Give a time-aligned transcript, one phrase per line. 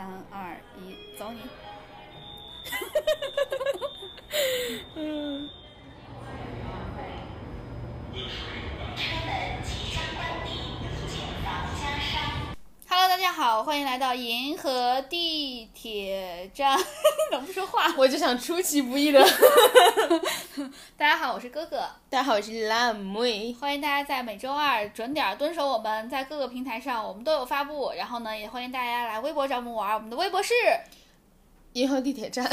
[0.00, 1.40] 三二一，走你！
[4.94, 5.46] 嗯，
[8.96, 10.48] 车门即将关闭，
[11.06, 12.16] 谨防夹伤。
[12.88, 16.76] Hello，大家好，欢迎来到银河地铁站。
[17.30, 17.94] 怎么不说话？
[17.96, 19.24] 我就想出其不意的。
[20.98, 21.76] 大家好，我是哥哥，
[22.10, 23.54] 大家好，我是辣妹。
[23.60, 27.92] 欢迎大家在每周二准点蹲守我们，在各个平台上我们都有发布。
[27.96, 30.52] 然后呢，也欢迎大家来微博找我们玩，我们的微博是
[31.74, 32.44] 银河地铁站，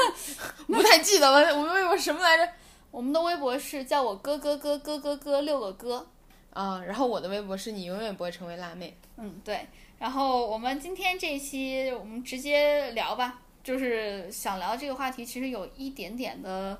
[0.66, 2.48] 不太记得了，我们微博什么来着？
[2.90, 6.06] 我们的微博是叫我哥哥哥哥哥哥六个哥。
[6.54, 8.96] 啊，然后我的微博是你永远不会成为辣妹。
[9.18, 9.68] 嗯，对。
[9.98, 16.78] 然后我们今天这一期我们直接聊吧，就是想聊这个话题，其实有一点点的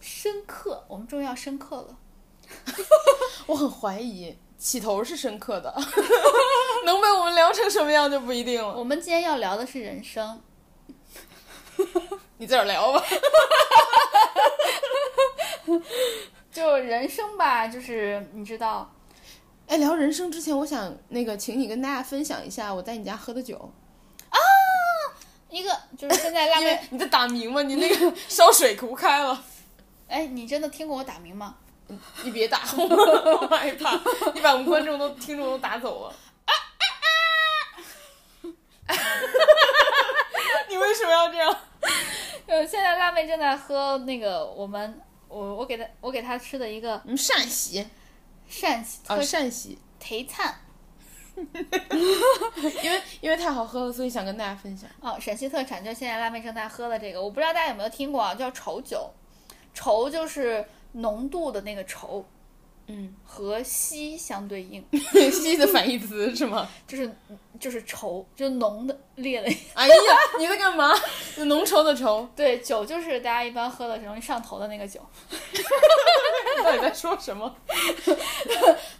[0.00, 1.96] 深刻，我们终于要深刻了。
[3.46, 5.74] 我很怀疑起头是深刻的，
[6.84, 8.76] 能被我们聊成什么样就不一定了。
[8.76, 10.40] 我们今天要聊的是人生，
[12.38, 13.02] 你自个儿聊吧。
[16.52, 18.90] 就人生吧，就是你知道，
[19.68, 23.72] 哎，聊人生之前，我想那个，请你跟大家分享一下我在你家喝的酒，
[24.30, 24.38] 啊
[25.50, 29.42] 一个就是现在辣妹， 你在打鸣吗，你那个 烧水壶开了，
[30.08, 31.56] 哎，你真的听过我打鸣吗？
[32.24, 32.84] 你别打我，
[33.42, 33.98] 我害怕，
[34.34, 36.14] 你把我们观众都听众都打走了。
[40.68, 41.56] 你为什么要这样？
[42.46, 47.86] 呃，现在辣妹正在喝那个我们我我给她我给她吃的一个嗯，陕西
[48.48, 50.54] 陕西啊，特陕西，罀灿
[51.36, 54.88] 因为因为太好喝了，所以想跟大家分享。
[55.00, 59.10] 哦，陕西特产就是现在辣妹正在喝的这个，我不知道大家有没有听过啊，叫稠酒，
[59.74, 62.24] 稠就是浓度的那个稠，
[62.88, 64.84] 嗯，和稀相对应，
[65.32, 66.68] 稀的反义词是吗？
[66.86, 67.10] 就是
[67.58, 69.48] 就是稠，就浓的烈的。
[69.74, 69.94] 哎呀，
[70.38, 70.92] 你在干嘛？
[71.46, 75.00] 浓稠的稠，对，酒就是大家一般喝的容易上头的那个酒。
[75.30, 77.54] 你到底在说什么？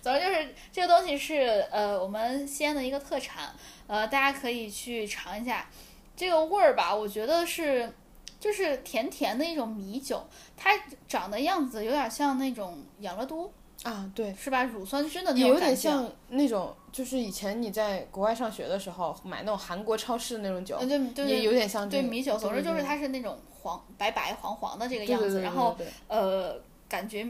[0.02, 3.54] 总之就是这个东西是呃我们西安的一个特产，
[3.86, 5.68] 呃大家可以去尝一下。
[6.16, 7.92] 这个味儿吧，我觉得是
[8.40, 10.26] 就是甜甜的一种米酒，
[10.56, 10.70] 它
[11.06, 13.52] 长的样子有点像那种养乐多，
[13.82, 14.64] 啊，对，是吧？
[14.64, 15.58] 乳酸菌的那种有。
[15.58, 25.76] 点像那种，就是以前你在国外上学的时候买那种韩国超市的那种酒，呃，对对对，也有点像这个对米酒，总之就是它是那种黄白白黄黄的这个样子，然后
[26.08, 27.28] 呃感觉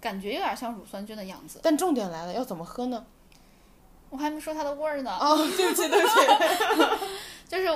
[0.00, 1.60] 感觉有点像乳酸菌的样子。
[1.62, 3.06] 但重点来了，要怎么喝呢？
[4.10, 5.16] 我还没说它的味儿呢。
[5.18, 6.14] 哦，对不起，对不起。
[7.48, 7.68] 就是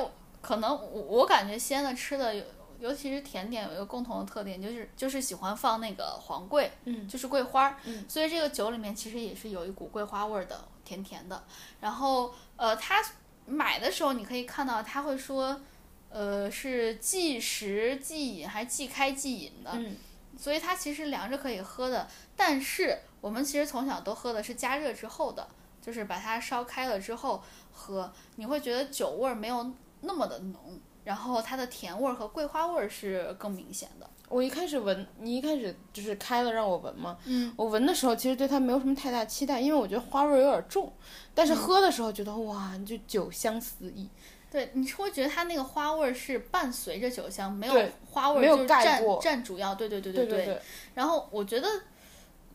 [0.42, 2.44] 可能我我感觉西安的吃的有，
[2.80, 7.06] 尤其是甜点有一个共同的特点，就是就是喜欢放那个黄桂，嗯。
[7.06, 8.04] 就是桂花儿，嗯。
[8.08, 11.44] 所以这个酒里面其实也是有一股桂花味儿的，甜甜的。
[11.80, 13.04] 然后呃，他
[13.46, 15.60] 买的时候你可以看到他会说，
[16.08, 19.96] 呃，是即食即饮还是即开即饮的，嗯。
[20.38, 25.46] 所以它其实凉着可以喝的，但是我们其实从小都喝的是加热之后的，
[25.82, 27.42] 就是把它烧开了之后
[27.72, 29.70] 喝，你会觉得酒味儿没有
[30.00, 34.08] 那么的浓，然后它的甜味儿和桂花味儿是更明显的。
[34.28, 40.92] 我一开始闻，你一开始就是开了让我闻嘛，嗯，我闻的时候其实对它没有什么太大期待，因为我觉得花味儿有点重，
[41.34, 44.08] 但是喝的时候觉得、哇，就酒香四溢，
[44.48, 47.74] 对，你是会觉得它那个花味儿是伴随着酒香，没有
[48.08, 49.74] 花味儿没有就是占盖过占主要。
[49.74, 50.44] 对对对对对。
[50.44, 50.62] 对，
[50.94, 51.68] 然后我觉得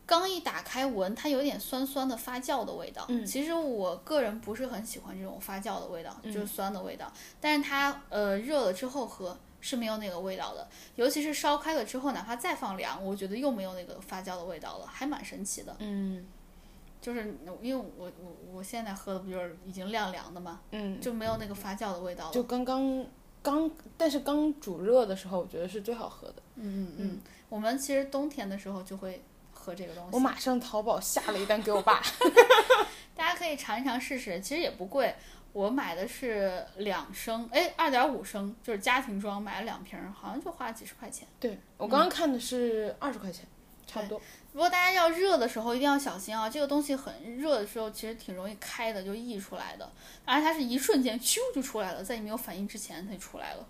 [0.06, 3.04] 刚一打开闻，它有点酸酸的发酵的味道。
[3.08, 7.12] 嗯其实我个人不是很喜欢这种发酵的味道，嗯就是酸的味道。
[7.40, 15.74] 但是它呃热了之后喝是没有那个味道的，尤其是烧开了之后，哪怕再放凉，我觉得又没有那个发酵的味道了，还蛮神奇的。
[15.80, 16.24] 嗯
[16.98, 22.32] 就是因为我我我现在喝的不就是已经晾凉的嘛，嗯，就没有那个发酵的味道了。
[22.32, 23.04] 就刚刚
[23.42, 26.36] 刚，但是刚煮热的时候，我觉得是最好喝的。
[26.56, 29.22] 嗯嗯嗯，我们其实冬天的时候就会
[29.66, 30.10] 喝这个东西。
[30.12, 32.00] 我马上淘宝下了一单给我爸，
[33.16, 35.12] 大家可以尝一尝试试，其实也不贵。
[35.52, 41.26] 我买的是两升，哎，二点五升，就是家庭装，买了两瓶儿，好像就花了几十块钱。
[41.40, 43.44] 对我刚刚看的是二十块钱，
[43.86, 44.20] 差不多。
[44.56, 49.86] 不过大家要热的时候一定要小心啊，这个东西很热的时候其实挺容易开的，就溢出来的，
[50.24, 53.66] 而且它是一瞬间咻就出来了，在你没有反应之前它就出来了。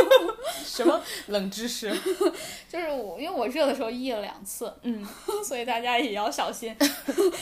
[0.64, 1.94] 什么冷知识？
[2.66, 5.06] 就是我，因为我热的时候溢了两次，嗯，
[5.44, 6.74] 所以大家也要小心。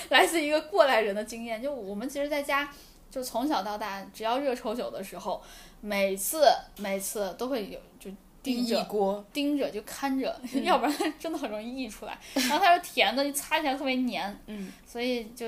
[0.08, 2.68] 来自一个过来人的经验，就我们其实在家，
[3.08, 5.40] 就从小到大，只要热抽酒的时候，
[5.80, 8.10] 每次每次都会有就
[8.42, 12.18] 盯着锅，盯着就看着， 嗯要不然 真的很容易溢出来。
[12.34, 15.46] 然后它是甜的，就擦起来特别黏，嗯，所以就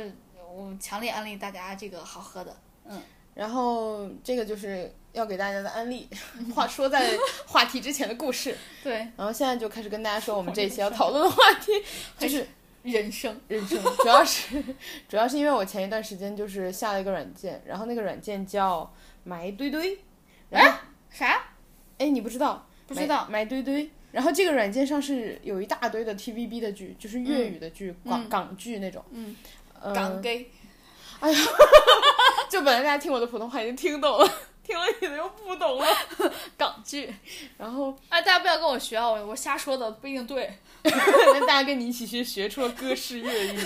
[0.54, 2.56] 我强烈安利大家这个好喝的。
[2.88, 3.00] 嗯
[3.34, 6.08] 然后这个就是要给大家的安利，
[6.54, 7.18] 话说在
[7.48, 8.56] 话题之前的故事。
[8.80, 11.72] 对，然后现在就开始跟大家说我们这一期要讨论的话题，
[12.16, 12.46] 就是
[12.84, 14.62] 人生，人生，主要是
[15.08, 18.88] 主要是因为我前一段时间就是下了一个软件，然后那个软件叫
[19.24, 19.98] 买一堆堆，
[20.48, 20.78] 然后
[21.10, 21.42] 啥？
[21.98, 22.64] 哎你不知道？
[22.86, 23.90] 不知道埋埋堆堆。
[24.12, 29.04] 然后这个软件上是有一大堆的 TVB 的剧，就是粤语的剧、港港剧那种。
[29.10, 29.34] 嗯，
[29.80, 30.48] 呃港 gay，
[32.48, 34.32] 就本来大家听我的普通话已经听懂了，
[34.62, 35.86] 听了你的又不懂了。
[36.56, 37.12] 港剧。
[37.58, 40.58] 然后哎，大家不要跟我学啊，我我瞎说的不一定对。
[40.84, 43.58] 那大家跟你一起去学出了歌式粤语，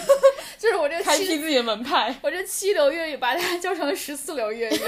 [0.57, 2.15] 就是我这七，开辟自己的门派。
[2.23, 4.81] 我这七流粤语把大家教成了十四流粤语。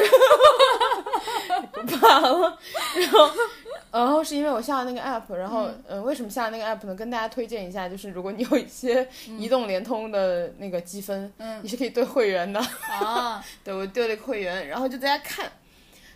[2.00, 2.58] 完了。
[2.94, 3.30] 然后，
[3.92, 6.94] 然后是因为我下了那个 app，然后嗯、呃为什么下了那个 app 呢？
[6.94, 9.08] 跟大家推荐一下，就是如果你有一些
[9.38, 12.60] 移动、联通的那个积分，嗯你是可以兑会员的。
[12.88, 15.50] 啊， 对我兑了个会员，然后就在家看。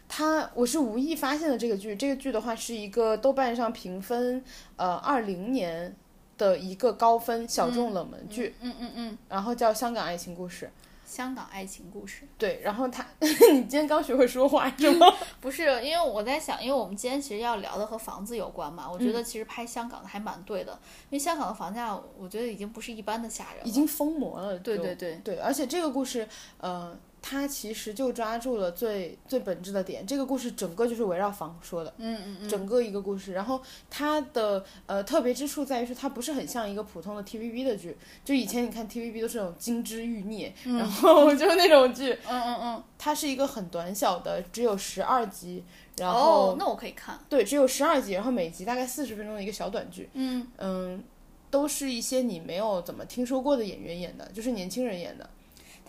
[0.06, 4.44] 他我是无意发现的这个剧，这个剧的话是一个豆瓣上评分
[4.76, 5.96] 呃二零年
[6.36, 10.66] 的一个高分小众冷门剧，嗯嗯嗯，然后叫《香港爱情故事》。
[11.04, 13.28] 香港爱情故事对，然后他 你
[13.62, 15.06] 今天刚学会说话是吗？
[15.40, 20.72] 不是，因为我在想，因为我们今天其实要聊的和房子有关嘛，我觉得其实拍香港的还蛮对的，
[21.10, 23.64] 因为香港的房价，我觉得已经不是一般的吓人了。
[23.64, 24.58] 已经疯魔了。
[24.58, 26.26] 对对对对，而且这个故事，
[26.58, 30.06] 呃，它其实就抓住了最最本质的点。
[30.06, 33.32] 这个故事整个就是围绕房说的，嗯嗯嗯，整个一个故事。
[33.32, 37.96] 然后它的呃特别之处在于是，它不是很像一个普通的 TVB 的剧。
[38.22, 45.64] 就以前你看 TVB 都是那种金枝欲孽，然后 就是那种剧，嗯嗯嗯，它是一个很短小的，只有十二集，
[45.96, 50.10] 然后、哦，那我可以看，对，只有十二集，然后每集大概四十分钟的一个小短剧。
[50.12, 51.02] 嗯，嗯，
[51.50, 55.30] 都是一些你没有怎么听说过的演员演的，就是年轻人演的。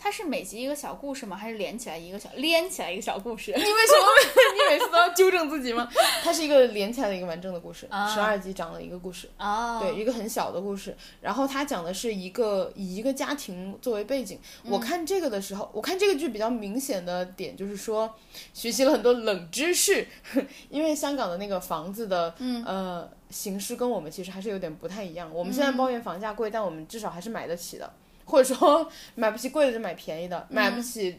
[0.06, 1.36] 它是每集一个小故事吗？
[1.36, 3.50] 还是连起来一个小连起来一个小故事？
[3.58, 4.06] 你为什么
[4.54, 5.90] 你每次都要纠正自己吗？
[6.22, 10.96] 它是一个连起来的一个完整的故事，啊十二集讲了一个故事，啊，对，一个很小的故事。
[11.20, 14.38] 然后它讲的是一个以一个家庭作为背景。
[14.68, 18.14] 我看这个的时候，我看这个剧比较明显的点就是说，
[18.54, 20.06] 学习了很多冷知识，
[20.70, 22.32] 因为香港的那个房子的，
[22.64, 23.10] 呃。
[23.28, 25.28] 形式跟我们其实还是有点不太一样。
[25.34, 27.92] 我们现在抱怨房价贵，但我们至少还是买得起的，
[28.26, 28.86] 或者说
[29.16, 31.18] 买不起贵的就买便宜的，买不起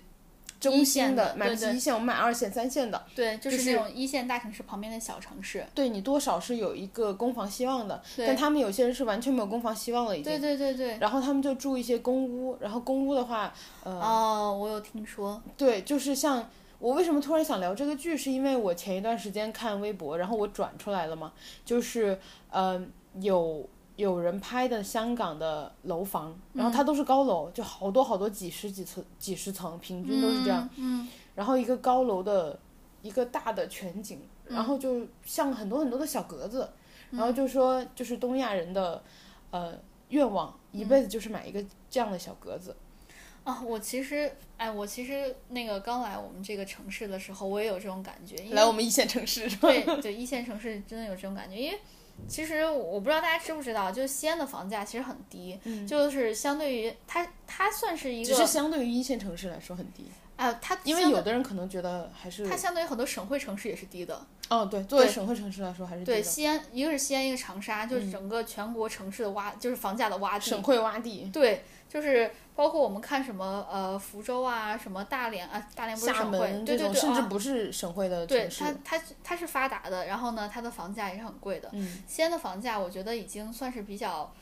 [0.60, 3.06] 中心线的买不起一线，我们买二线、三线的。
[3.16, 5.66] 对，就是那种一线大城市旁边的小城市。
[5.76, 10.32] 对你多少是有一个攻防希望的，但他们有些人是完全没有攻防希望了已经。
[10.32, 10.98] 对对对对。
[11.00, 13.54] 然后他们就住一些公屋，然后公屋的话，
[13.84, 15.40] 呃，哦，我有听说。
[15.56, 16.50] 对，就是像
[16.80, 21.32] 我为什么突然想聊这个剧，是因为我前一段时间看微博，然后我转出来了嘛，
[21.64, 22.20] 就是
[22.50, 22.84] 呃
[23.22, 31.06] 有有人拍的香港的楼房，然后它都是高楼，就好多好多几十几层几十层，平均都是这样，嗯。
[31.36, 32.58] 然后一个高楼的
[33.02, 36.70] 一个大的全景，然后就像很多很多的小格子，
[37.12, 39.04] 然后就说就是东亚人的
[39.52, 39.74] 呃
[40.10, 42.76] 愿望，一辈子就是买一个这样的小格子。
[43.44, 48.36] 啊，我其实，哎，我其实那个刚来我们这个城市的时候，我也有这种感觉。
[48.54, 49.50] 来我们一线城市？
[49.58, 51.80] 对 对，一线城市真的有这种感觉，因为
[52.28, 64.26] 其实我不知道大家知不知道，就是西安的房价其实很低，就是相对于它，它算是一个只是个相对于一线城市来说很低，啊，它因为有的人可能觉得还是它相对于很多省会城市也是低的。
[64.50, 66.24] 哦，对，作为省会城市来说还是低对，的。
[66.24, 70.50] 西安一个是西安，一个长沙，就是整个全国城市的洼，就是房价的洼地。
[70.50, 81.70] 省会洼地，对，就是包括我们看什么呃福州啊，什么大连啊，大连不是省会，对对对，啊甚至不是省会的对城市它，它它是发达的，然后呢，它的房价也是很贵的。
[81.74, 84.34] 嗯，西安的房价，我觉得已经算是比较，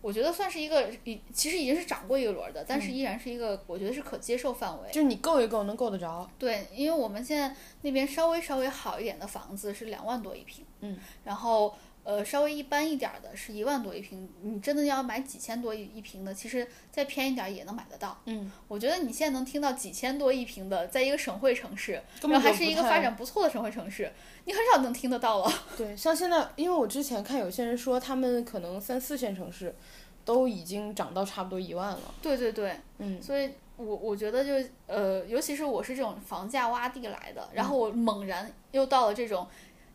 [0.00, 4.88] 我觉得算是一个，已其实已经是涨过一轮的，嗯但是依然是一个，我觉得是可接受范围。
[4.90, 11.74] 就是你够一够能够得着，对，因为我们现在那边稍微稍微好一点的房子是两万多一平，嗯，然后
[12.08, 18.18] 呃稍微一般一点儿的是一万多一平，你真的要买几千多一一平的，其实再偏一点也能买得到。
[18.24, 24.10] 嗯，我觉得你现在能听到几千多一平的，在一个省会城市，然后还是一个发展不错的省会城市，
[24.46, 25.52] 你很少能听得到了。
[25.76, 29.76] 对，像现在，因为我之前看有些人说，他们可能三四线城市
[30.24, 39.46] 都已经涨到差不多一万了，对对对，嗯，所以我我觉得就呃，尤其是我是这种房价洼地来的，然后我猛然又到了这种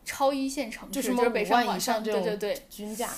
[0.04, 3.08] 超一线城市，就是北5万以上广深，上对对对，均价，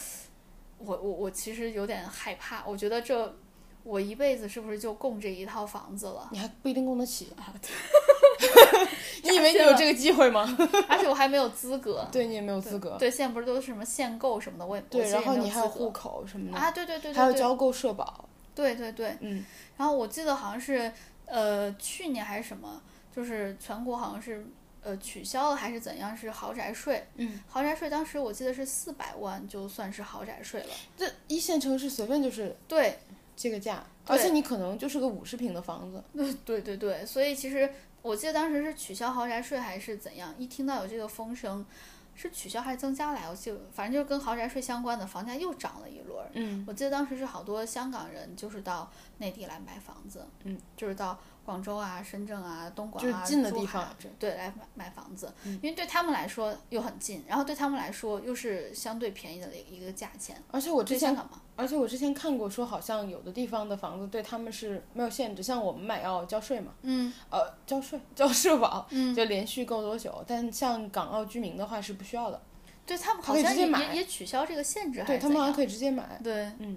[0.78, 3.37] 我我我其实有点害怕，我觉得这
[3.83, 6.28] 我一辈子是不是就供这一套房子了？
[6.33, 7.55] 你还不一定供得起，啊，
[9.23, 10.45] 你以为你有这个机会吗？
[10.88, 12.07] 而且我还没有资格。
[12.12, 19.45] 对你也没有资格，对，现在不是都是什么限购什么的，我也我对，然后你还有户口什么的，啊，对对对对，还要交够社保，对对对，嗯，
[19.76, 20.93] 然后我记得好像是
[21.26, 22.83] 呃去年还是什么，
[23.14, 24.47] 就是全国好像是
[24.87, 27.05] 呃取消了还是怎样，是豪宅税。
[27.16, 30.69] 嗯，豪宅税当时我记得是四百万，就算是豪宅税了。
[30.97, 32.97] 这一线城市随便就是对，
[33.37, 36.00] 这个价，而且你可能就是个五十平的房子，
[36.45, 37.69] 对对对，所以其实
[38.00, 41.66] 我记得当时是取消豪宅税还是怎样，一听到有这个风声，
[42.14, 46.31] 是取消还是增加来，我记得反正就是跟豪宅税相关的，房价又涨了一轮儿。
[46.35, 48.88] 嗯，我记得当时是好多香港人就是到
[49.19, 53.88] 内地来买房子，嗯，就是到广州啊、深圳啊、东莞啊、就是近的地方
[54.19, 60.37] 对，来买买房子，因为对他们来说又很近，然后对他们来说又是相对便宜的一个价钱。
[60.50, 61.17] 而且我之前
[61.55, 70.23] 而且我之前看过，说好像有的地方的房子对他们是没有限制，像我们买要交税嘛，嗯呃，交税交社保，嗯，就连续够多久。
[70.26, 72.43] 但像港澳居民的话是不需要的，
[72.85, 76.21] 对他们好像也也也取消这个限制，还是对他们好像可以直接买。
[76.23, 76.76] 对，嗯，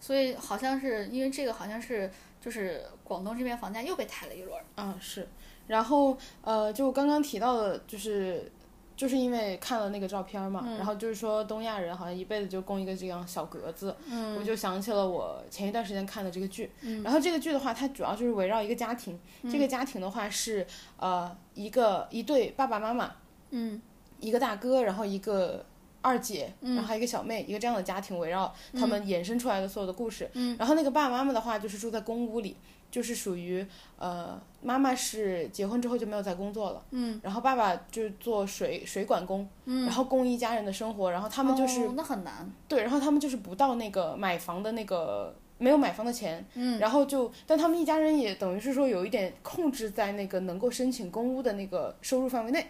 [0.00, 4.64] 所以好像是因为这个，好像是就是广东这边房价又被抬了一轮儿。
[4.76, 5.28] 啊，是。
[5.66, 8.50] 然后呃，就刚刚提到的，就是
[8.96, 16.70] 就是因为看了那个照片嘛，然后就是说东亚人好像一辈子就供一个这样小格子，嗯我就想起了我前一段时间看的这个剧。
[17.04, 23.12] 然后这个剧的话，它主要就是围绕一个家庭，这个家庭的话是呃一个一对爸爸妈妈，
[23.50, 23.80] 嗯
[24.20, 25.64] 一个大哥，然后一个
[26.00, 30.28] 二姐，然后还有一个小妹，一个这样的家庭围绕他们衍生出来的所有的故事。
[30.34, 32.56] 嗯然后那个爸爸妈妈的话，就是住在公屋里，
[32.90, 33.66] 就是属于
[33.98, 42.50] 呃，妈妈是结婚之后就没有再工作了，嗯然后爸爸就是做水水管工，嗯，然后供一家人的生活，然后他们就是、哦、那很难。
[42.66, 45.34] 对，然后他们就是不到那个买房的那个。
[45.60, 52.64] 没有买房的钱，嗯，然后就，但他们一家人也等于是说有一点控制在那个能够申请公屋的那个收入范围内，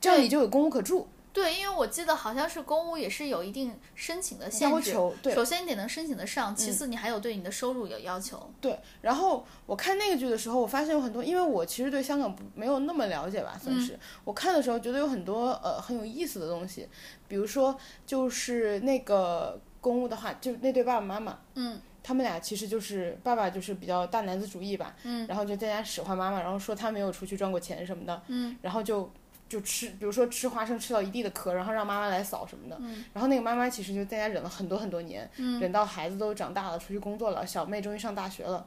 [0.00, 1.06] 这样你就有公屋可住。
[1.32, 5.34] 对，因为我记得好像是公务也是有一定申请的限制，要求对。
[5.34, 8.52] 首先你得能申请得上，其次你还有对你的收入有要求。
[8.60, 16.86] 对，然后我看那个剧的时候，我发现有很多，因为我其实对香港没有那么了解吧，算是、我看的时候觉得有很多呃很有意思的东西，
[17.26, 17.74] 比如说
[18.04, 29.10] 就是那个公务的话，就那对爸爸妈妈，嗯，他们俩其实就是爸爸就是比较大男子主义吧，嗯，然后就在家使唤妈妈，然后说他没有出去赚过钱什么的，嗯，然后就。
[29.52, 32.76] 就吃，比如说吃花生吃到一地的壳，然后让妈妈来扫什么的。
[32.80, 38.66] 嗯、然后那个妈妈其实就在家忍了很多很多年，嗯、忍到孩子都长大了，出去工作了，小妹终于上大学了，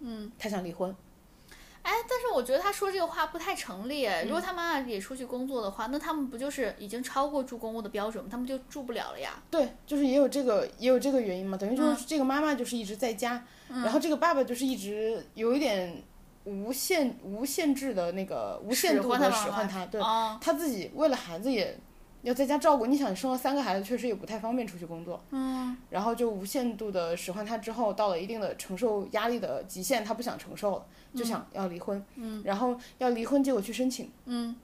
[0.00, 0.94] 嗯，她想离婚。
[1.80, 4.06] 哎，但是我觉得他说这个话不太成立。
[4.24, 8.28] 如果他妈妈也出去工作的话，那他们不就是已经超过住公屋的标准吗？
[8.30, 9.42] 他们就住不了了呀。
[9.50, 16.02] 对，就是也有这个也有这个原因嘛，等于就是这个妈妈就是一直在家，然后这个爸爸就是一直有一点
[16.44, 21.78] 无限无限制的那个无限度的使唤他，对，哦他自己为了孩子也
[22.22, 22.86] 要在家照顾。
[22.86, 34.56] 你想生了三个孩子，确实也不太方便出去工作，嗯，然后就无限度的使唤他之后，到了一定的承受压力的极限，他不想承受了，就想要离婚，嗯，然后要离婚，结果去申请，嗯，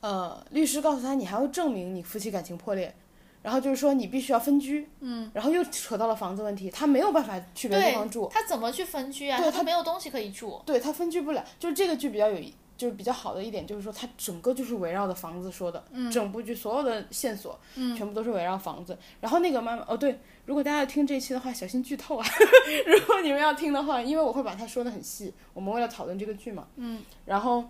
[0.00, 2.94] 呃，律师告诉他，你还要证明你夫妻感情破裂。
[3.42, 9.38] 然后就是说你必须要分居，嗯，然后又扯到了房子问题，他没有办法去别的地方住，他怎么去分居啊？
[9.40, 10.60] 对他没有东西可以住。
[10.66, 11.44] 对他分居不了。
[11.58, 12.38] 就是这个剧比较有，
[12.76, 18.96] 就是比较好的一点，就是说它整个就是围绕着房子说的，嗯整部剧所有的线索，嗯，全部都是围绕房子。
[19.20, 22.26] 然后那个妈妈，哦对，如果大家要听这一期的话，小心剧透啊！
[22.86, 27.64] 如果你们要听的话，因为我会把它说的很细，我们为了讨论这个剧嘛，嗯，然后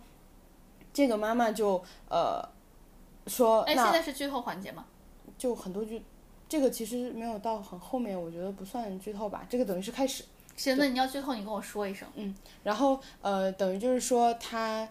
[0.92, 2.46] 这个妈妈就呃
[3.26, 4.84] 说，哎，现在是剧透环节吗？
[5.38, 6.02] 就很多剧。
[6.48, 9.46] 这个其实没有到很后面，我觉得不算剧透吧。
[9.48, 10.24] 这个等于是开始，
[10.56, 12.08] 行，那你要剧透，你跟我说一声。
[12.16, 14.88] 嗯然后呃，等于就是说他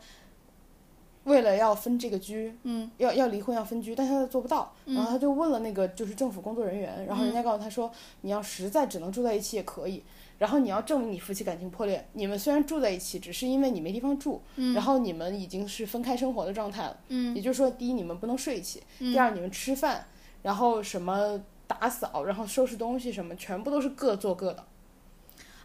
[1.24, 10.04] 为了要分这个居，嗯，要要离婚要分居，但他做不到，然后他就问了那个就是政府工作人员，然后人嗯家告诉他说，你要实在只能住在一起也可以，
[10.38, 14.42] 然后你要证明你夫妻感情破裂，你们虽然住在一起，只是因为你没地方住，
[14.76, 20.06] 然后你们已经是分开生活的状态了，嗯，也就是说，第一你们不能睡一起，第二你们吃饭，
[20.48, 21.38] 然后什么
[21.68, 24.66] 打扫，然后收拾东西什么，全部都是各做各的，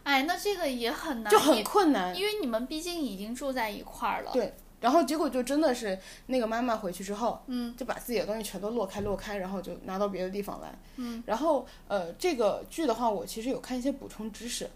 [0.03, 2.13] 哎，那这个也很难，就很困难。
[2.13, 4.31] 因为你们毕竟已经住在一块儿了。
[4.33, 14.69] 对，然后结果就真的是那个妈妈回去之后，嗯，就把自己的东西全都落开落开，然后就拿到别的地方来，嗯，然后呃，这个剧的话，我其实有看一些补充知识，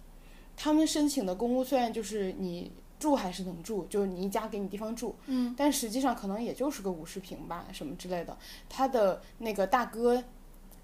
[0.56, 8.38] 他们申请的公屋虽然就是你住还是能住，就是你一家给你地方住，嗯，但实际上可能也就是个五十平吧，什么之类的。
[8.70, 10.24] 他的那个大哥。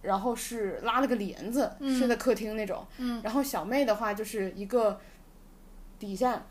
[0.04, 2.86] 然后是拉了个帘子，睡在客厅那种。
[2.98, 3.22] 嗯。
[3.24, 5.00] 然后小妹的话就是一个
[5.98, 6.46] 底下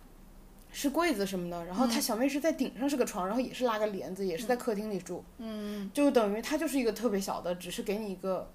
[0.71, 5.23] 是柜子什么的，然后他小妹是在顶上是个床，然后也是拉个帘子，也是在客厅里住。
[5.37, 8.51] 嗯，就等于他就是一个特别小的，只是给你一个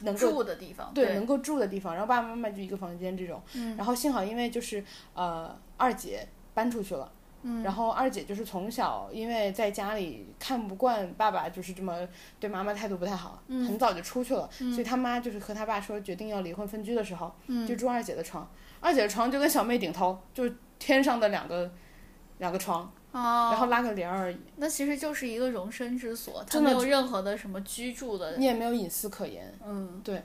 [0.00, 0.92] 能够住的地方。
[0.94, 3.42] 对能够住的地方，然后爸爸妈妈就一个房间这种。
[3.54, 7.10] 嗯然后幸好因为就是呃二姐搬出去了，
[7.42, 12.06] 嗯然后二姐就是从小因为在家里看不惯爸爸就是这么
[12.40, 18.48] 对妈妈态度不太好，嗯很早就出去了，所以他妈就是和他爸说决定要离婚分居的时候，嗯就住二姐的床，
[18.80, 21.70] 二姐的床就跟小妹顶头，就是天上的两个
[22.38, 29.52] 两个床，哦，然后拉个帘儿而已，那其实就是一个容身之所，它没有任何的什么居住的，你也没有隐私可言。
[29.66, 30.22] 嗯对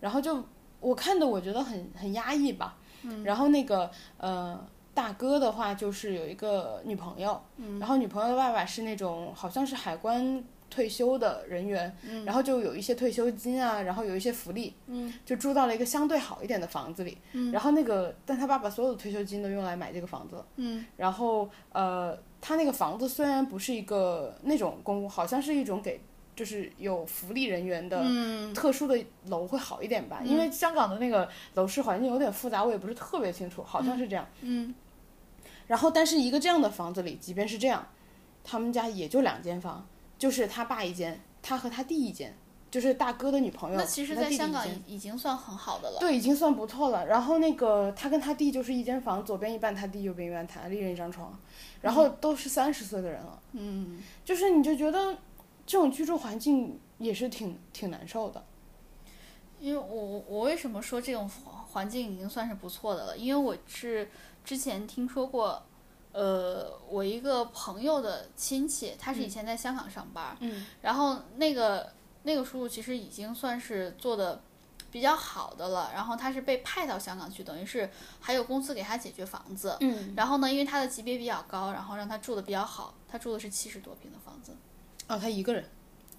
[0.00, 0.44] 然后就
[0.80, 2.76] 我看的，我觉得很很压抑吧。
[3.02, 4.58] 嗯然后那个呃
[4.94, 12.24] 大哥的话，就是有一个女朋友，嗯然后女朋友的爸爸是那种好像是海关退休的人员，嗯。
[12.24, 15.12] 然后就有一些退休金啊，然后有一些福利，嗯。
[15.24, 17.18] 就住到了一个相对好一点的房子里。
[17.32, 17.52] 嗯。
[17.52, 20.46] 然后那个，但他爸爸所有的退休金都用来买这个房子了。
[20.56, 20.84] 嗯。
[20.96, 26.00] 然后呃，他那个房子虽然不是一个那种公屋，好像是一种给
[26.34, 28.52] 就是有福利人员的嗯。
[28.52, 34.26] 特殊的楼会好一点吧，因为香港的那个楼市环境有点复杂，我也不是特别清楚，好像是这样。
[34.40, 34.74] 嗯。
[35.66, 37.86] 然后，但是一个这样的房子里，即便是这样，
[38.44, 39.86] 他们家也就两间房，
[40.18, 42.36] 就是他爸一间，他和他弟一间，
[42.70, 43.78] 就是大哥的女朋友。
[43.78, 45.98] 那其实，在香港已已经算很好的了。
[46.00, 47.06] 对，已经算不错了。
[47.06, 51.38] 然后那个他跟他弟就是一间房，左边一半他弟，右边一半他，一人一张床，
[51.82, 55.16] 然后都是三十岁的人了，嗯，就是你就觉得
[55.66, 58.44] 这种居住环境也是挺挺难受的。
[59.60, 63.16] 因为我我我为什么说这种环环境已经算是不错的了？
[63.16, 64.08] 因为我是
[64.44, 65.62] 之前听说过，
[66.14, 71.92] 呃，我一个朋友的亲戚，他是以前在香港上班，嗯然后那个
[72.22, 74.40] 那个叔叔其实已经算是做的
[74.92, 77.90] 比较好的了，然后他是被派到香港去，等于是
[78.20, 79.76] 还有公司给他解决房子。
[79.80, 84.56] 嗯，然后呢，因为他的级别比较高，然后让他住的比较好，他住的是七十多平的房子。
[85.08, 85.68] 哦，他一个人，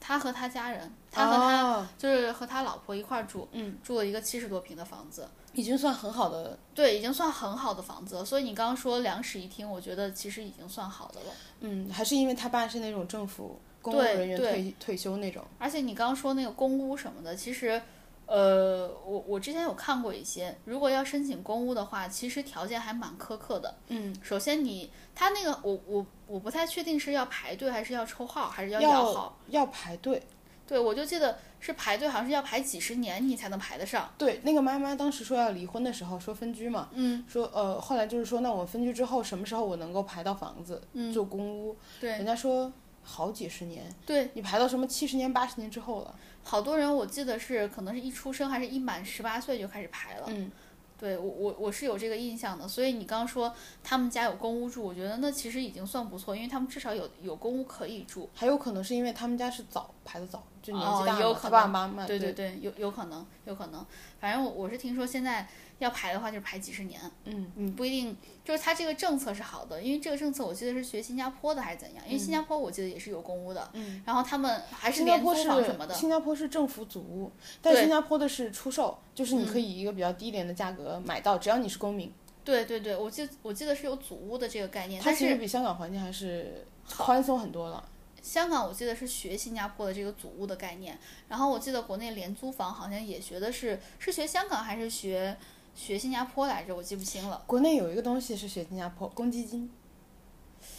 [0.06, 5.28] 他和他家人，他和他、哦就是和他老婆一块儿住，嗯，住了一个七十多平的房子。
[5.54, 8.24] 已经算很好的，对，已经算很好的房子了。
[8.24, 11.28] 所以你刚刚说两室一厅，我觉得其实已经算好的了。
[11.62, 15.44] 嗯，还是因为他爸是那种政府公务人员退退休那种。
[15.58, 17.82] 而且你刚刚说那个公屋什么的，其实，
[18.28, 23.76] 呃，我我之前有看过一些，如果要申请公屋的话，其实条件还蛮苛刻的。
[23.90, 29.38] 嗯，首先你他那个我我我不太确定是要排队还是要抽号还是要摇号。
[29.50, 30.22] 要要排队。
[30.68, 34.12] 对，我就记得是排队，好像是要排几十年你才能排得上。
[34.18, 41.78] 对，那个妈妈当时说要离婚的时候说分居嘛，嗯，说呃，后来就是说那我分居之后什么时候我能够排到房子，嗯做公屋？
[42.00, 46.16] 对人家说好几十年，对，你排到什么七十年八十年之后了。
[46.48, 50.26] 好多人我记得是可能是一出生还是一满十八岁就开始排了。
[50.28, 50.52] 嗯，
[51.00, 53.52] 对我我我是有这个印象的，所以你刚刚说
[53.84, 58.30] 他们家有公屋住，我觉得那其实已经算不错，因为他们至少有有公屋可以住。
[58.36, 63.86] 还有可能是因为他们家是早排的早，就年哦纪大嘛，他有可能爸爸妈妈对对对，有有可能，有可能。
[64.20, 65.48] 反正我我是听说现在
[65.78, 74.02] 要排的话就是排几十年，嗯你，不一定，就是他这个政策是好的，因为这个政策我记得是学新加坡的还是怎样，因为新加坡我记得也是有公屋的，嗯。
[74.06, 82.12] 然后他们还是廉租新加坡是房什么的，新加坡是政府组屋，但新加坡的是出售，就是你可以以一个比较低廉的价格买到，只要你是公民。
[82.44, 86.66] 对对对，我记我记得是有组屋的这个概念，它其实比香港环境还是
[86.98, 87.84] 宽松很多了。
[88.26, 90.98] 香港我记得是学新加坡的这个祖屋的概念，
[91.30, 95.38] 然后我记得国内廉租房好像也学的是是学香港还是学
[95.76, 97.44] 学新加坡来着，我记不清了。
[97.46, 99.72] 国内有一个东西是学新加坡公积金，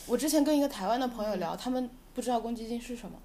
[0.06, 3.16] 我之前跟一个台湾的朋友嗯聊，他们不知道公积金是什么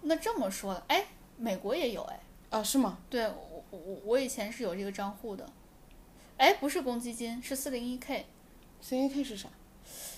[0.00, 2.60] 那这么说，哎，美国也有哎，啊？
[2.60, 2.98] 是吗？
[3.08, 5.48] 对我我我以前是有这个账户的，
[6.38, 8.26] 哎，不是公积金，是四零一 k，
[8.80, 9.48] 四零一 K 是啥？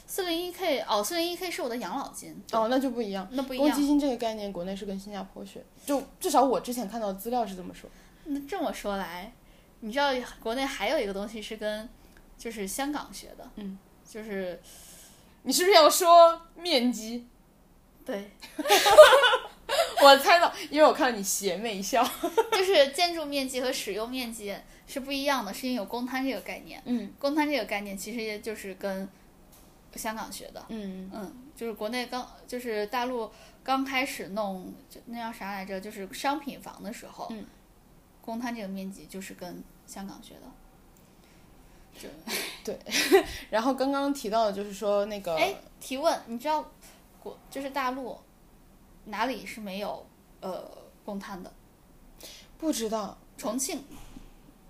[0.06, 3.26] 四零一 k 哦，四零一 k 是我的养老金，哦，那就不一样。
[3.32, 3.68] 那不一样。
[3.68, 7.88] 公积金这个概念，国内是跟新加坡学，就至少我之前看到的资料是这么说。
[8.24, 9.32] 那这么说来，
[9.80, 11.88] 你知道国内还有一个东西是跟
[12.38, 14.60] 就是香港学的，嗯，就是
[15.42, 17.26] 你是不是要说面积？
[18.04, 18.30] 对
[20.02, 22.06] 我猜到，因为我看到你邪魅一笑。
[22.52, 24.54] 就是建筑面积和使用面积
[24.86, 26.80] 是不一样的，是因为有公摊这个概念。
[26.84, 29.08] 嗯公摊这个概念其实也就是跟
[29.98, 33.30] 香港学的，嗯嗯，就是国内刚就是大陆
[33.62, 37.44] 刚开始弄就那叫啥来着，就是商品房的时候，嗯，
[38.20, 40.40] 公摊这个面积就是跟香港学的。
[42.64, 42.76] 对
[43.50, 46.68] 然后刚刚提到的就是说那个，哎，提问，你知道
[47.22, 48.18] 国就是大陆
[49.04, 50.04] 哪里是没有
[50.40, 50.68] 呃
[51.04, 51.52] 公摊的？
[52.58, 53.84] 不知道，重庆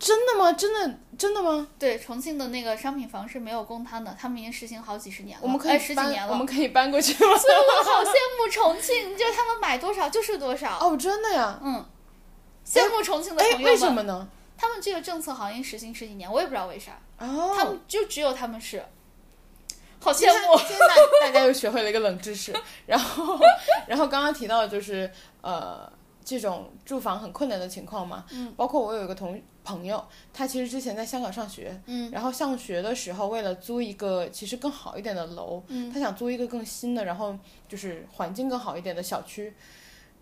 [0.05, 0.53] 真的吗？
[0.53, 1.67] 真的真的吗？
[1.79, 6.31] 对重庆的那个商品房是没有公摊的，他们已经实行好几十年了，我们可哎以搬，十几年了。
[6.31, 7.35] 我们可以搬过去吗？
[7.39, 10.79] 所以我好羡慕重庆，就是他们买多少就是多少。
[10.79, 11.59] 哦，真的呀？
[11.63, 11.83] 嗯，
[12.67, 13.73] 羡慕重庆的哎朋，友们。
[13.73, 14.29] 为什么呢？
[14.59, 17.01] 他们这个政策好像实行十几年，我也不知道为啥。
[17.19, 18.85] 他哦，们就只有他们是，
[20.01, 20.59] 好羡慕。
[20.59, 23.41] 今天大大家又学会了一个冷知识，然后
[23.87, 25.91] 然后刚刚提到的就是呃
[26.25, 39.53] 这种住房很困难的情况嘛，嗯，包括我有一个同朋友，他其实之前在香港上学，嗯，然后上学的时候为了租一个其实更好一点的楼，嗯，他想租一个更新的，然后就是环境更好一点的小区，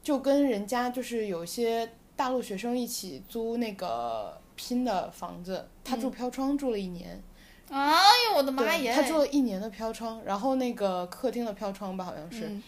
[0.03, 7.23] 就跟人家就是有些大陆学生一起租那个拼的房子，他住飘窗住了一年。
[7.71, 8.93] 哎呦我的妈对，耶！
[8.93, 12.63] 他住了一年的飘窗，然后那个客厅的飘窗吧，好像是，嗯。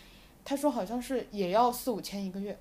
[0.47, 2.59] 他说好像是也要四五千一个月。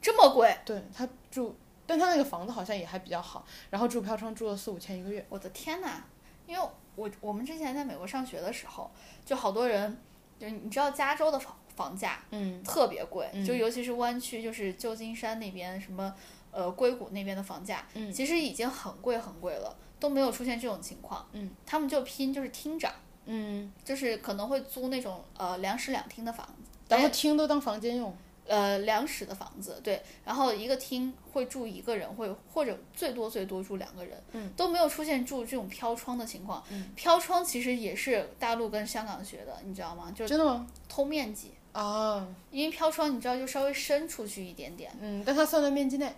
[0.00, 1.56] 这么贵，对他住，
[1.86, 5.24] 但他那个房子好像也还比较好，然后住飘窗住了四五千一个月。
[5.28, 6.04] 我的天呐！
[6.46, 8.88] 因为我我们之前在美国上学的时候，
[9.24, 9.98] 就好多人，
[10.38, 16.14] 就你知道加州的房房价嗯特别贵，嗯就尤其是湾区，就是旧金山那边什么
[16.52, 21.26] 呃硅谷那边的房价，嗯其实已经很贵很贵了，都没有出现这种情况。
[21.32, 22.92] 嗯，他们就拼就是厅长，
[23.24, 28.16] 嗯，就是可能会租那种呃两室两厅的房子，然后哎厅都当房间用。
[28.48, 36.62] 呃两室的房子，对，然后一个厅会住一个人，会或者最多最多住两个人，嗯，都没有出现住这种飘窗的情况。
[36.70, 40.12] 嗯，飘窗其实也是大陆跟香港学的，你知道吗？
[40.14, 40.66] 就是真的吗？
[40.88, 46.14] 偷面积，啊，因为飘窗你知道就稍微伸出去一点点，嗯，但它算在面积内，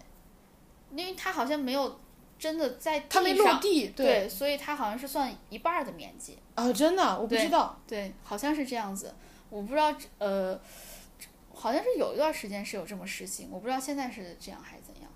[0.95, 1.99] 因为它好像没有
[2.39, 3.89] 真的在它没落地。
[3.89, 7.79] 对，所以它好像是算一半的面积，啊，真的，我不知道。
[7.87, 9.15] 对，好像是这样子，
[9.49, 10.61] 我不知道呃。
[11.59, 15.11] 好像是有一段时间是有这么实行，我不知道现在是这样还是怎样。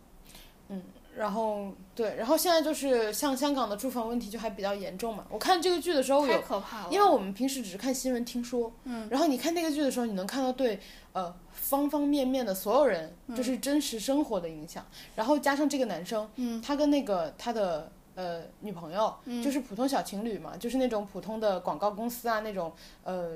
[0.68, 0.82] 嗯
[1.14, 5.26] 然后对，然后现在就是像香港的住房问题就还比较严重嘛。
[5.28, 10.80] 我看这个剧的时候太有可怕了，因为我们平时只是看新闻听说，嗯，然后你看那个剧的时候，你能看到对
[11.12, 22.72] 呃方方面面的所有人，就是真实生活的影响，然后加上这个男生，嗯，他跟那个他的呃女朋友，就是普通小情侣嘛，就是那种普通的广告公司啊，那种
[23.04, 23.32] 呃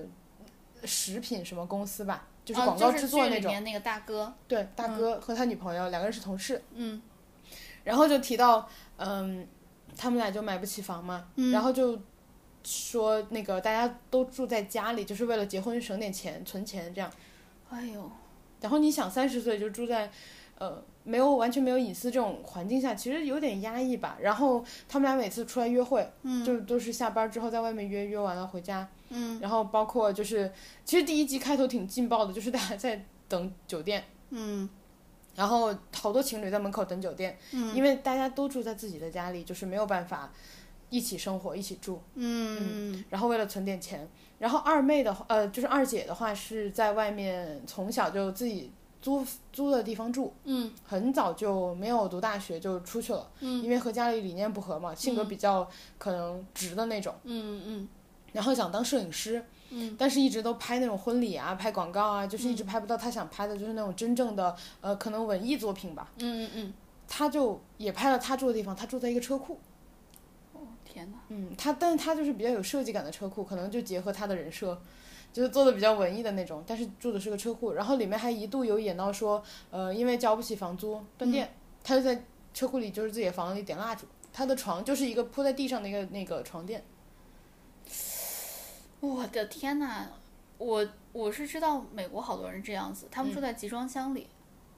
[0.85, 7.03] 食品什么公司吧，就是啊广告制作那种，里面那个大哥，对，大哥和他女朋友两个人是同事，嗯，
[7.83, 9.45] 然后就提到，嗯，
[9.97, 11.99] 他们俩就买不起房嘛，嗯然后就
[12.63, 17.11] 说那个大家都住在家里，就是为了结婚省点钱存钱这样。
[17.69, 18.09] 哎呦，
[18.61, 20.09] 然后你想三十岁就住在，
[20.59, 24.17] 呃，没有完全没有隐私这种环境下，其实有点压抑吧。
[24.21, 28.89] 然后他们俩每次出来约会，嗯就都是下班之后在外面约，约完了回家。
[29.11, 29.39] 嗯。
[29.41, 30.53] 然后包括就是，
[30.85, 34.05] 其实第一集开头挺劲爆的，就是大家在等酒店。
[34.31, 34.69] 嗯。
[35.35, 37.75] 然后好多情侣在门口等酒店，嗯。
[37.77, 40.33] 因为大家都住在自己的家里，就是没有办法
[40.89, 42.01] 一起生活、一起住。
[42.15, 43.05] 嗯。
[43.11, 48.71] 然后为了存点钱，然后二妹的话，呃，就是二姐的话是在外面从小就自己
[49.03, 50.73] 租租的地方住，嗯。
[50.85, 53.63] 很早就没有读大学就出去了，嗯。
[53.63, 57.89] 因为和家里理念不合嘛，性格比较可能直的那种，嗯嗯
[58.37, 66.13] 然后想当摄影师，嗯，但是一直都拍那种婚礼啊、拍广告啊，就是一直拍不到他想拍的，就是那种真正的呃，可能文艺作品吧。
[66.19, 66.75] 嗯嗯嗯。
[67.09, 69.59] 他就也拍了他住的地方，他住在一个车库，
[70.55, 74.77] 嗯，天哪，嗯，他但是他就是比较有设计感的车库，可能就结合他的人设，
[75.33, 86.83] 就是做的比较文艺的那种，但是住的是个车库，然后里面还一度有演到说，呃，因为交不起房租断电，他就在车库里就是自己的房子里点蜡烛，他的床就是一个铺在地上的一个那个床垫，
[89.01, 90.09] 我的天哪，
[90.59, 94.27] 我我是知道美国好多人这样子，他们住在集装箱里。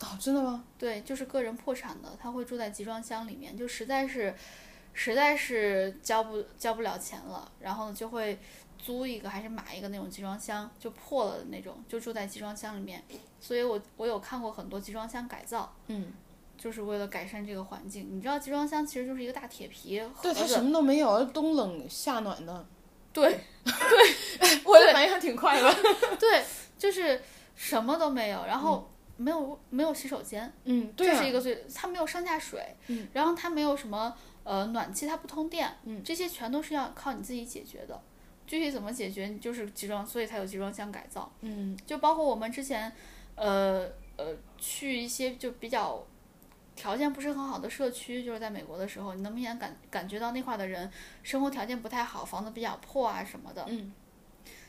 [0.01, 0.65] 哦，真的吗？
[0.79, 4.33] 对，就是个人破产的，他会住在集装箱里面，就实在是，
[4.93, 8.39] 实在是交不交不了钱了，然后呢就会
[8.79, 13.03] 租一个还是买一个那种集装箱，就破了的那种，就住在集装箱里面。
[13.41, 16.13] 所以我我有看过很多集装箱改造，嗯，
[16.57, 18.09] 就是为了改善这个环境。
[18.09, 22.65] 你知道集装箱其实就是一个大铁皮盒对，它什，么都没有，冬冷夏暖的，
[23.13, 25.75] 对 对我的反应还挺快的，
[26.19, 26.45] 对，
[26.79, 27.21] 就是
[27.55, 31.15] 什么都没有，然后没有没有洗手间，嗯，对啊。
[31.17, 33.09] 这是一，个最，它没有上下水，嗯。
[33.13, 36.03] 然后它没有什么呃暖气，它不通电，嗯。
[36.05, 38.01] 这些全都是要靠你自己解决的。
[38.47, 41.31] 具体怎么解决，你就是集装，所以才有集装箱改造。
[41.41, 41.77] 嗯。
[41.87, 42.91] 就包括我们之前，
[43.35, 46.07] 呃呃，去一些就比较
[46.79, 50.89] 条件不是很好的社区，就是在美国的时候，你能明显感感觉到那块的人
[51.25, 53.65] 生活条件不太好，房子比较破啊什么的。
[53.67, 53.93] 嗯，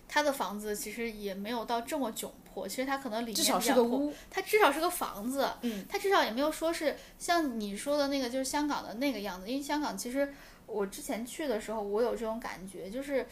[0.08, 9.48] 他的房子其实也没有到这么窘迫，其实他可能里面至少比较破是个屋，他至少是个房子，嗯，他至少也没有说是像你说的那个，就是香港的那个样子。
[9.48, 10.34] 因为香港其实
[10.66, 13.28] 我之前去的时候，我有这种感觉，就是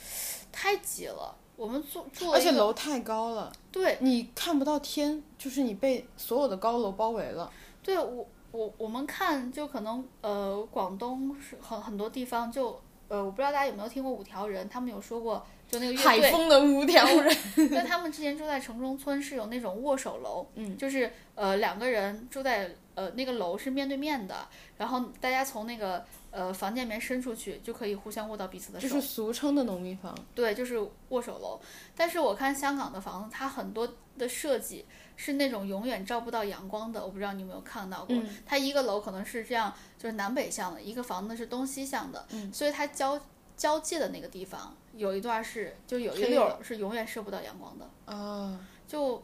[0.52, 1.36] 太挤了。
[1.56, 7.52] 我们住住而且楼太高了，对你看不到天，就是你被所有的高楼包围了。
[7.82, 17.38] 对，我我我们看就可能呃广东是很很多地方就呃我不知道大家有没有听过五条人，他们有说过就那个乐海队，风的五条人，
[17.72, 30.18] 那他们之前住在城中村是有那种握手楼，嗯就是呃两个人住在呃那个楼是面对面的，然后大家从那个呃房间里面伸出去就可以互相握到彼此的手，这是俗称的农民房。
[30.34, 30.80] 对，就是
[31.10, 31.60] 握手楼。
[31.96, 34.86] 但是我看香港的房子，它很多的设计
[35.18, 38.16] 是那种永远照不到阳光的，我不知道你有没有看到过。
[38.16, 43.20] 嗯它一个楼可能是这样，就是南北向的，一个房子是东西向的，嗯所以它交
[43.58, 47.90] 交界的那个地方有一段是就有一黑溜儿是永远射不到阳光的。
[48.06, 49.22] 哦，就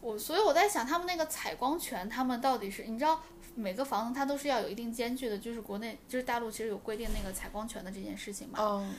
[0.00, 3.20] 我，所以我在想，他们那个采光权，他们到底是你知道，
[3.56, 8.94] 每个房子它都是要有一定间距的，就是国内就是大陆其实有规定那个采光权的这件事情嘛，嗯，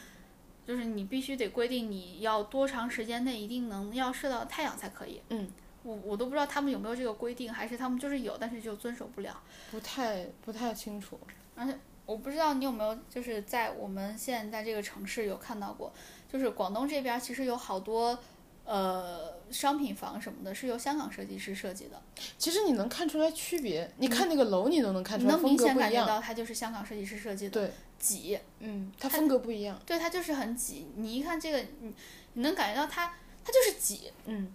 [0.68, 5.22] 就是你必须得规定你要多长时间内一定能要射到太阳才可以。
[5.30, 5.50] 嗯，
[5.84, 9.42] 我我都不知道他们有没有这个规定，还是他们就是有，但是就遵守不了。
[9.72, 11.20] 不太不太清楚。
[11.56, 15.94] 而且我不知道你有没有就是在我们现在这个城市有看到过，
[16.32, 18.18] 就是广东这边其实有好多
[18.66, 22.02] 呃商品房什么的，是由香港设计师设计的。
[22.38, 25.78] 其实你能看出来区别，你看那个楼，你都能看出来风你能明显。
[25.78, 29.80] 感觉到它就是香港设计师设计的，对，挤，嗯，它风格不一样。
[29.86, 30.88] 对，它就是很挤。
[30.96, 31.94] 你一看这个，你
[32.34, 33.14] 你能感觉到它，
[33.44, 34.52] 它就是挤，嗯，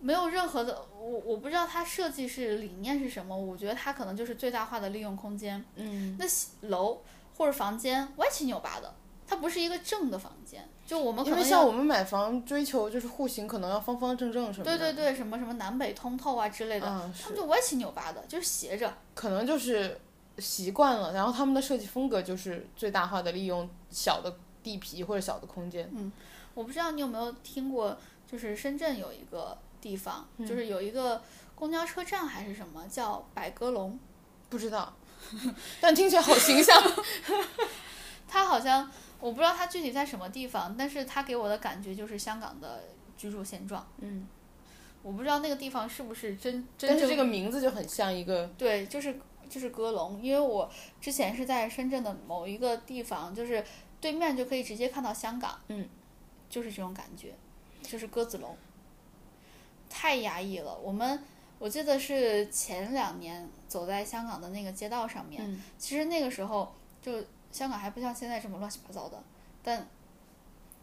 [0.00, 5.64] 没有任何的，我我不知道它设计是理念是什么，我觉得它可能就是最大化的利用空间。
[5.74, 6.24] 嗯，那
[6.68, 7.00] 楼
[7.36, 8.94] 或者房间歪七扭八的，
[9.26, 14.78] 它不是一个正的房间，就我们可因为能像我们买房追求就是户型可能要方方正正什么的。
[14.78, 18.92] 对对对，什么什么南北通透啊之类的，嗯，是他们就歪七扭八的，就是斜着。
[19.14, 20.00] 可能就是
[20.38, 25.90] 习惯了，然后他们的设计风格就是最大化的利用小的地皮或者小的空间。
[25.92, 26.12] 嗯
[26.54, 31.22] 我不知道你有没有听过，就是深圳有一个地方，嗯就是有一个
[31.54, 33.98] 公交车站还是什么叫百鸽笼，
[34.48, 34.92] 不知道，
[35.80, 36.76] 但听起来好形象。
[38.28, 42.84] 它好像我不知道它具体在什么地方，但是它给我的感觉就是香港的
[43.16, 43.86] 居住现状。
[43.98, 44.26] 嗯，
[45.02, 53.64] 我不知道那个地方是不是真真正但是这个名字就很像一个，对，就是就是鸽笼，因为我之前是在深圳的某一个地方，就是
[54.00, 55.88] 对面就可以直接看到香港，嗯，
[56.50, 57.34] 就是这种感觉，
[57.82, 58.54] 就是鸽子笼，
[59.88, 60.76] 太压抑了。
[60.78, 61.22] 我们
[61.58, 69.22] 我记得是前两年走在香港的那个街道上面，嗯其实那个时候就香港还不像现在这么乱七八糟的，
[69.62, 69.88] 但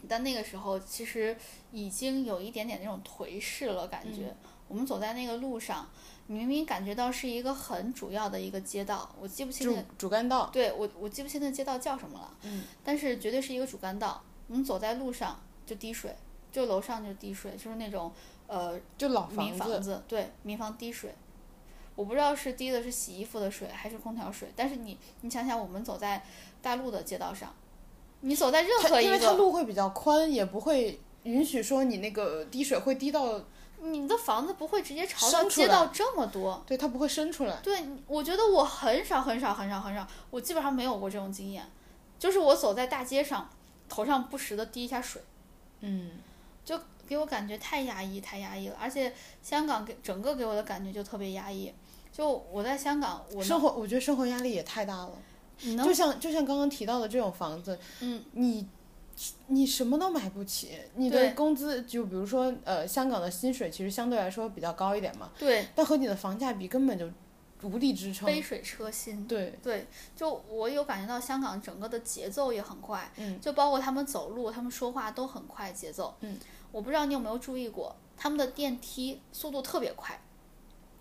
[0.08, 1.36] 但那个时候其实
[1.72, 4.28] 已经有一点点那种颓势了，感觉。
[4.28, 4.36] 嗯
[4.68, 5.88] 我们走在那个路上，
[6.26, 10.50] 你明明感觉到是一个很主要的一个街道，我记不清那主，主干道。
[10.52, 14.24] 对我我记不清那街道叫什么了，嗯，但是绝对是一个主干道。
[14.48, 16.16] 我们走在路上就滴水，
[16.52, 18.12] 就楼上就滴水，就是那种
[18.48, 21.14] 呃就老房子，民房子，对，民房滴水。
[21.96, 26.22] 我不知道是滴的是洗衣服的水还是空调水，但是你你想想，我们走在
[26.62, 27.56] 大陆的街道上，
[28.20, 33.40] 你走在任何一个因为它，路会比较宽，也不会允许说你那个滴水会滴到，
[33.80, 36.62] 你的房子不会直接朝到街道这么多。
[36.68, 37.62] 对，它不会伸出来。
[37.64, 41.66] 对，我觉得我很少很少很少很少，我基本上没有过这种经验，
[42.20, 43.50] 就是我走在大街上，
[43.88, 45.22] 头上不时的滴一下水，
[45.80, 46.12] 嗯，
[46.66, 48.78] 就给我感觉太压抑，太压抑了。
[48.80, 51.74] 而且香港给整个给我的感觉就特别压抑。
[52.12, 55.12] 就我在香港，我生活我觉得生活压力也太大了。
[55.84, 58.68] 就像就像刚刚提到的这种房子，嗯，你
[59.48, 67.10] 你什么都买不起，你的工资就比如说呃，香港的薪水其实相对来说比较高一点嘛，对但和你的房价比根本就
[67.62, 68.26] 无力支撑。
[68.26, 69.26] 杯水车薪。
[69.28, 76.38] 对，对，就我有感觉到香港整个的节奏也很快，嗯，就包括他们走路、他们说话都很快节奏，嗯，
[76.76, 80.20] 我不知道你有没有注意过，他们的电梯速度特别快。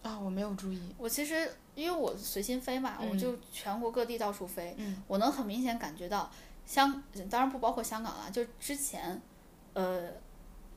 [0.05, 0.95] 啊，我没有注意。
[0.97, 6.31] 我其实因为我随心飞嘛，我嗯就全国各地到处飞，嗯我能很明显感觉到
[6.65, 9.21] 香，当然不包括香港啦，就之前，
[9.73, 10.13] 呃，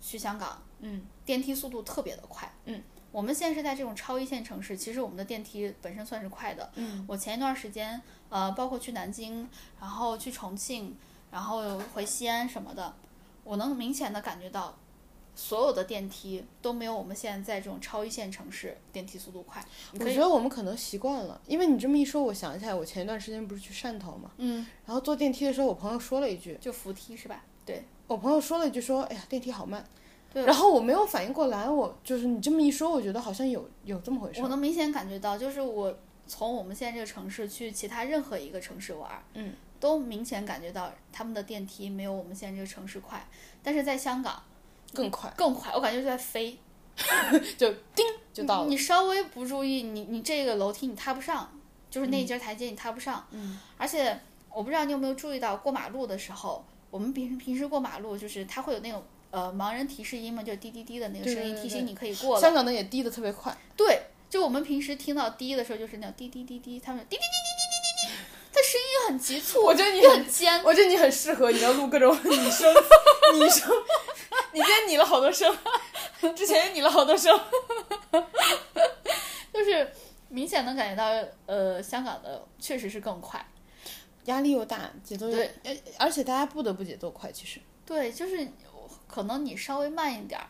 [0.02, 2.82] 去香港，嗯，电梯速度特别的快，嗯，
[3.12, 9.48] 我们现在是在这种超一线城市，其实我们的电梯本身算是快的，嗯，我前一段时间，呃，包括去南京，
[9.80, 10.98] 然后去重庆，
[11.30, 12.96] 然后回西安什么的，
[13.44, 14.76] 我能明显的感觉到。
[15.38, 19.64] 所有的电梯都没有我们现在在这种超一线城市电梯速度快。
[19.94, 27.46] 我觉得我们可能习惯了，因为你这么一说，我想起来，我前一段时间不是去汕头嘛，嗯，然后坐电梯的时候，我朋友说了一句，就扶梯是吧？
[27.64, 29.86] 对我朋友说了一句说，哎呀，电梯好慢。
[30.34, 34.50] 对，然后我没有反应过来，我就是你这么一说，我觉得好像有有这么回事我。
[34.50, 35.98] 能明显感觉到，就是我
[36.28, 43.26] 从我们现在这个城市去其他任何一个城市玩儿，嗯，都明显感觉到他们的电梯没有我们现在这个城市快。
[43.64, 44.44] 但是在香港
[44.94, 46.58] 更快，更快，我感觉就在飞，
[47.58, 48.66] 就叮就到了。
[48.66, 51.50] 你你稍微不注意，你你这个楼梯你踏不上，
[51.90, 53.26] 就是那一节台阶你踏不上。
[53.32, 54.20] 嗯，而且
[54.54, 62.42] 我不知道你有没有注意到，过马路的时候，我们平平时过马路，就是它会有那种呃盲人提示音嘛，就是滴滴滴的那个声音提醒你可以过了。
[62.42, 67.77] 香港的也滴的特别快，对，就我们平时听到滴的时候，就是那种滴滴滴滴，他们滴滴滴滴滴滴
[68.52, 72.74] 滴，它声音很急促，我觉得你很很尖，我觉得你很适合，你要录各种 拟声，
[73.36, 73.72] 拟声，
[74.54, 75.56] 你今天拟了好多声，
[76.36, 77.40] 之前也拟了好多声。
[79.54, 79.92] 就是
[80.30, 83.44] 明显能感觉到，呃，香港的确实是更快。
[84.26, 87.60] 压力又大，节奏又对，而而且大家不得不节奏快，其实。
[87.86, 88.48] 对，就是
[89.08, 90.46] 可能你稍微慢一点儿，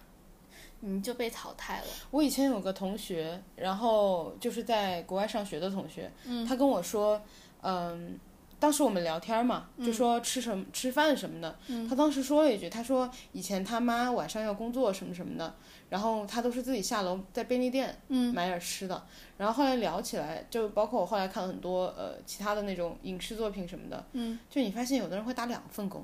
[0.80, 1.86] 你就被淘汰了。
[2.12, 7.22] 我以前有个同学，然后就是在国外上学的同学，嗯他跟我说，
[7.62, 8.20] 嗯，
[8.60, 9.86] 当时我们聊天嘛，嗯。
[9.86, 11.56] 就说吃什么吃饭什么的，
[11.90, 15.56] 他当时说了一句，他说以前他妈晚上要工作什么什么的，
[15.90, 18.34] 然后他都是自己下楼在便利店嗯。
[18.34, 19.04] 买点吃的，
[19.38, 26.04] 然后后来聊起来，就包括我后来看了很多呃其他的那种影视作品什么的，嗯，就你发现有的人会打两份工，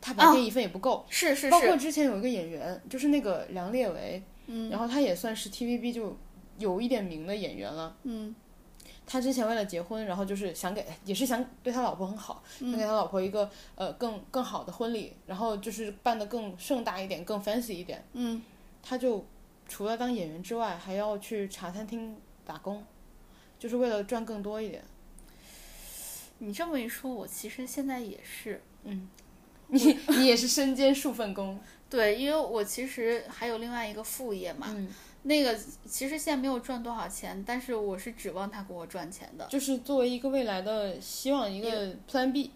[0.00, 4.70] 他白天一份也不够，是是包括，之前有一个演员，就是那个梁烈唯，嗯。
[4.70, 6.16] 然后他也算是 TVB 就
[6.58, 7.96] 有一点名的演员了。
[8.04, 8.34] 嗯
[9.06, 18.04] 他之前为了结婚，然后就是想给，也是想对他老婆很好，嗯想给他老婆一个呃更更好的婚礼，然后就是办得更盛大一点，更 fancy 一点。
[18.12, 18.42] 嗯，
[18.82, 19.24] 他就
[19.68, 22.84] 除了当演员之外，还要去茶餐厅打工，
[23.58, 24.82] 就是为了赚更多一点。
[26.38, 28.62] 你这么一说，我其实现在也是。
[28.84, 29.08] 嗯
[29.68, 34.86] 你你也是身兼数份工，对，因为我其实还有另外一个副业嘛，嗯，
[35.22, 35.56] 那个
[35.86, 39.46] 其实现在没有赚多少钱，但是我是指望他给我赚钱的。
[39.46, 42.50] 就是作为一个未来的希望，一个 Plan B。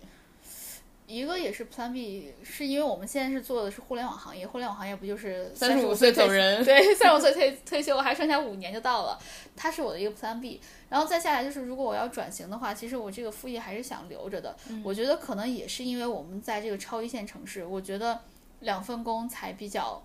[1.07, 9.17] 一个也是 Plan B，是因为我们现在是做的是互联网行业，互联网行业不就是三十五岁走人 对，三十五岁退退休，还剩下五年就到了，
[9.55, 10.61] 它是我的一个 Plan B。
[10.89, 14.57] 然后再下来就是，如果我要转型的话，其实我这个副业还是想留着的。
[14.69, 18.23] 嗯我觉得可能也是因为我们在这个超一线城市，我觉得
[18.59, 20.03] 两份工才比较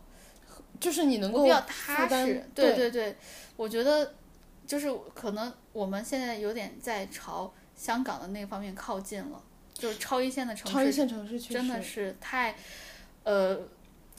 [0.81, 2.45] 就是你能够比较踏实。
[2.53, 3.15] 对对对，
[3.55, 4.13] 我觉得
[4.67, 9.41] 就是可能我们现在有点在朝香港的那方面靠近了，
[9.73, 12.55] 就是超一线的城市，超一线城市真的是太，
[13.23, 13.57] 呃，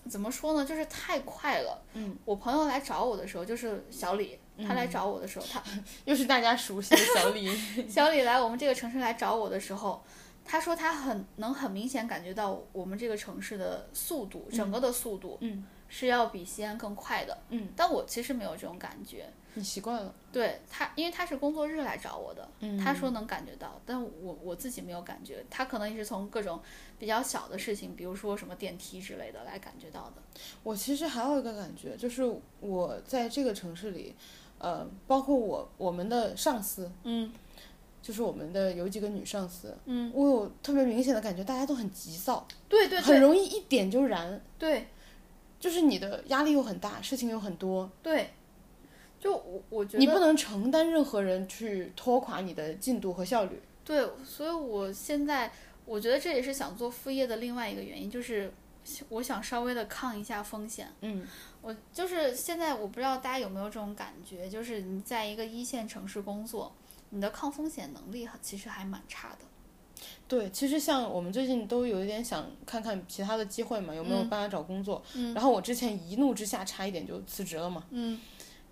[0.09, 1.83] 怎么说呢，就是太快了。
[1.95, 5.63] 嗯，我朋友来找我的时候，就是小李，他来找我的时候，他
[6.07, 7.55] 又是大家熟悉的小李，
[7.89, 10.03] 小李来我们这个城市来找我的时候，
[10.45, 15.65] 他说他很能很明显感觉到我们这个城市的速度，整个的速度，嗯，
[15.95, 17.37] 是要比西安更快的。
[17.51, 19.29] 嗯，但我其实没有这种感觉。
[19.55, 20.15] 你习惯了。
[20.33, 25.45] 对他，因为他是工作日来找我的，嗯他说能感觉到，但我我自己没有感觉。
[25.51, 26.59] 他可能也是从各种
[26.99, 30.23] 比较小的事情，比如说什么电梯之类的来感觉到的。
[30.63, 32.25] 我其实还有一个感觉，就是
[32.61, 34.15] 我在这个城市里，
[34.57, 37.31] 呃，包括我我们的上司，嗯
[38.01, 44.89] 就是我们的有几个女上司，嗯，我有特别明显的感觉，大家都很急躁，对对对很容易一点就燃，对
[45.63, 48.33] 就是你的压力又很大，事情又很多，对，
[49.21, 53.63] 就我我觉得你不能承担任何人去拖垮你的进度和效率。
[53.85, 55.53] 对，所以我现在
[55.85, 58.53] 我觉得这也是想做副业的另外一个原因，就是
[59.09, 60.89] 我想稍微的抗一下风险。
[61.03, 61.25] 嗯，
[61.61, 66.75] 我就是现在我不知道大家有没有这种感觉，就是你在一个一线城市工作，
[67.11, 69.45] 你的抗风险能力其实还蛮差的。
[70.33, 75.03] 对，其实像我们最近都有一点想看看其他的机会嘛，有没有嗯办法找工作。
[75.15, 77.85] 嗯然后我之前一怒之下差一点就辞职了嘛。
[77.91, 78.19] 嗯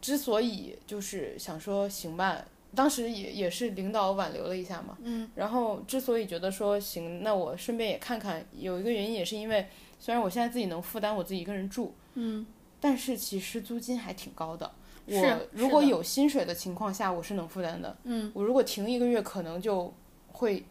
[0.00, 2.42] 之所以就是想说行吧，
[2.74, 4.96] 当时也也是领导挽留了一下嘛。
[5.02, 9.66] 嗯然后之所以觉得说行，那我顺便也看看，有一个原因也是因为，
[9.98, 12.46] 虽然我现在自己能负担我自己一个人住，嗯，
[12.80, 14.72] 但是其实租金还挺高的。
[15.06, 17.94] 是我如果有薪水的情况下，我是能负担的。
[18.04, 19.92] 嗯我如果停一个月，可能就
[20.28, 20.64] 会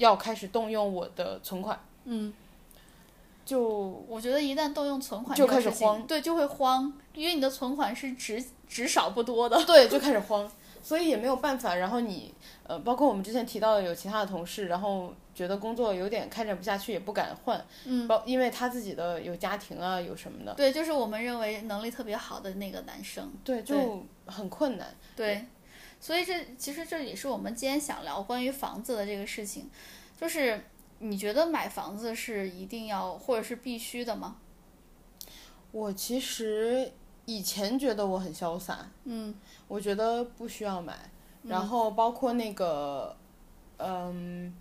[0.00, 2.32] 要开始动用我的存款，嗯，
[3.44, 3.62] 就
[4.08, 9.62] 我觉得一旦动用存款就开始慌对，就会慌，因为你的存款是只只少不多的。
[9.66, 10.50] 对，就开始慌，
[10.82, 11.74] 所以也没有办法。
[11.74, 12.32] 然后你
[12.66, 23.30] 呃，包括我们之前提到的有其他的同事，然后觉得工作有点开展不下去，也不敢换，嗯，包因为他自己的有家庭啊，有什么的，对，就是我们认为能力特别好的那个男生。
[23.44, 24.88] 对，就很困难。
[25.14, 25.44] 对，
[26.00, 29.70] 所以这其实这也是我们今天想聊关于房子的这个事情，
[30.18, 30.64] 就是
[30.98, 34.38] 你觉得买房子是一定要或者是必须的吗？
[35.72, 36.90] 我其实
[37.26, 39.34] 以前觉得我很潇洒，嗯
[39.68, 41.10] 我觉得不需要买。
[41.42, 43.16] 然后包括那个，
[43.78, 44.54] 嗯，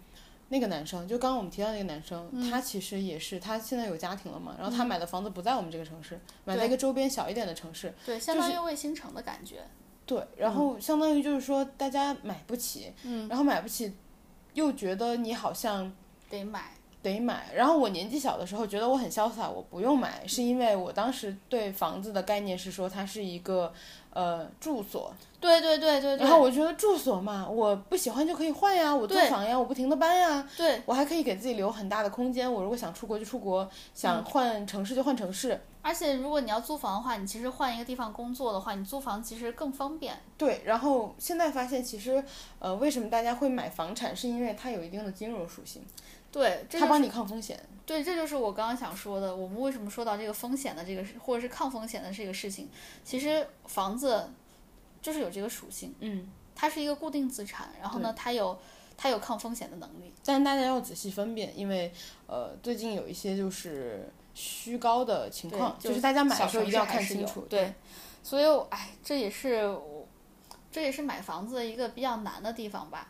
[0.48, 7.94] 那个男生，就刚刚我们提到那个男生，嗯他其实也是，他现在有家庭了嘛，然后他买的房子不在我们这个城市，买在一个周边小一点的城市。
[8.06, 9.66] 对，相当于卫星城的感觉。
[10.10, 13.94] 对，然后相当于就是说大家买不起，嗯，然后买不起，
[14.56, 15.94] 又觉得你好像
[16.32, 16.72] 得买。
[17.02, 17.48] 得买。
[17.56, 23.72] 然后我年纪小的时候觉得我很潇洒，我不用买，是因为我当时对房子的概念是说它是一个
[24.12, 26.26] 呃住所，对对对对对。
[26.26, 32.52] 然后我觉得住所嘛，我不喜欢就可以换呀，我租房呀，我不停的搬呀，对，我还可以给自己留很大的空间。
[32.52, 35.60] 我如果想出国就出国，想换城市就换城市。
[35.82, 40.14] 而且如果你要租房的话，你其实换一个地方工作的话，你租房其实更方便。
[40.38, 42.22] 对，然后现在发现其实
[42.60, 45.82] 呃为什么大家会买房产，是因为它有一定的金融属性，
[46.32, 47.60] 对，这就是它帮你抗风险。
[47.86, 49.36] 对，这就是我刚刚想说的。
[49.36, 52.68] 我们为什么说到这个风险的这个事，或者是抗风险的这个事情？
[53.04, 54.30] 其实房子
[55.02, 58.60] 就是有这个属性，嗯，它是一个固定资产，然后呢，它有
[58.96, 60.14] 它有抗风险的能力。
[60.24, 61.92] 但大家要仔细分辨，因为
[62.28, 67.42] 呃最近有一些就是虚高的情况，对就是大家买的时候一定要看清楚。
[67.50, 67.74] 对，
[68.22, 70.08] 所以我哎，这也是我，
[70.72, 73.10] 这也是买房子的一个比较难的地方吧。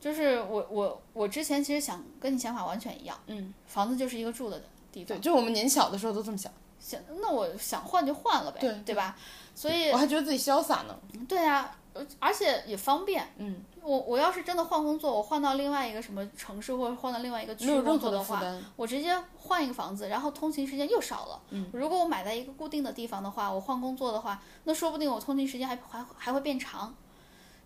[0.00, 9.16] 就是我我我之前其实想跟你想法完全一样，嗯，房子就是一个住的地方对，，就我们年小的时候都这么想，想那我想换就换了呗，对对吧？
[9.54, 10.96] 所以我还觉得自己潇洒呢。
[11.28, 13.34] 对啊，而而且也方便。
[13.38, 18.40] 嗯，我我要是真的换工作，我换到另外一个什么城市或者换到另外一个区工作的话。
[18.76, 21.42] 我直接换一个房子，然后通勤时间又少了。
[21.50, 26.94] 嗯，如果我买在一个固定的地方的话，我换工作的话，那说不定我通勤时间还还还会变长。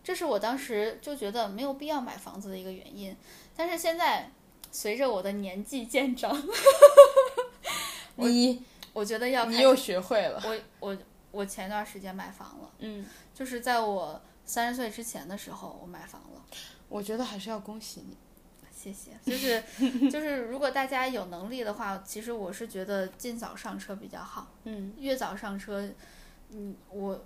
[0.03, 3.17] 这是我当时就觉得没有必要买房子的一个原因。
[3.57, 4.31] 但是现在
[4.71, 6.37] 随着我的年纪渐长，
[8.17, 10.43] 你我觉得要你又学会了。
[10.45, 10.99] 我我
[11.31, 16.43] 我前段时间买房了，嗯，就是在我三十岁之前的时候，我买房了。
[16.89, 18.17] 我觉得还是要恭喜你。
[18.75, 19.63] 谢谢，就是
[20.11, 24.49] 就是，如果大家有能力的话，其实我是觉得尽早上车比较好。
[24.65, 25.89] 嗯，越早上车，
[26.51, 27.25] 嗯，我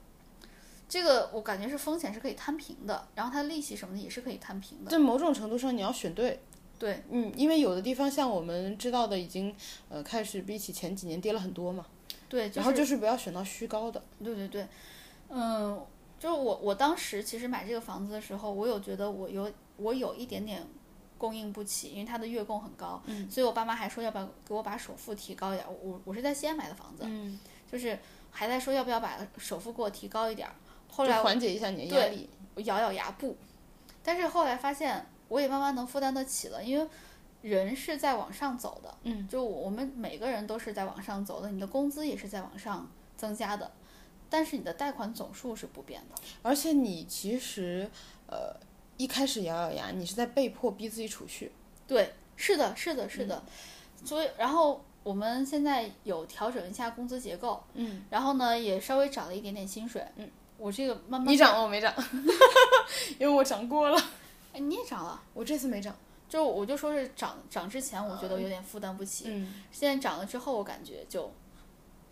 [0.89, 4.91] 这个我感觉是风险是可以摊平的，然后它利息什么的也是可以摊平的。
[4.91, 6.41] 在某种程度上你要选对。
[6.79, 9.57] 对，嗯，因为有的地方像我们知道的已经
[9.89, 11.87] 呃开始比起前几年跌了很多嘛，
[12.29, 14.03] 对，就然后就是不要选到虚高的。
[14.23, 14.69] 对对对，
[15.31, 15.83] 嗯，
[16.21, 20.63] 就是我我当时其实买这个房子的时候，我有觉得我有我有一点点
[21.17, 25.73] 供应不起，因为它的月供很高，嗯所以我爸妈还说要不要给我把首付提高一点儿。
[25.83, 27.41] 我我是在西安买的房子，嗯，
[27.73, 27.99] 就是
[28.31, 30.53] 还在说要不要把首付给我提高一点儿。
[30.91, 32.29] 后就来缓解一下你的压力。
[32.55, 33.37] 我咬咬牙不，
[34.03, 36.89] 但是后来发现我也慢慢能负担得起了，因为
[37.43, 43.71] 人是在往上走的，嗯，就我们每个人都是在往上走的，你的工资也是在往上增加的，
[44.31, 46.17] 但是你的贷款总数是不变的。
[46.43, 47.91] 而且你其实
[48.27, 48.57] 呃
[48.97, 51.53] 一开始咬咬牙，你是在被迫逼自己储蓄。
[51.87, 53.45] 对，是的，是的，是的，
[54.05, 60.29] 所以然后我们现在有调整一下工资结构，嗯，然后呢也稍微涨了一点点薪水，嗯，
[60.59, 61.93] 我这个慢慢你涨了，我没涨，
[63.19, 64.01] 因为我涨过了，
[64.53, 65.21] 哎你也涨了。
[65.35, 65.95] 我这次没涨。
[66.29, 71.33] 就我就说是涨涨之前，我觉得有点负担不起，嗯，现在涨了之后，我感觉就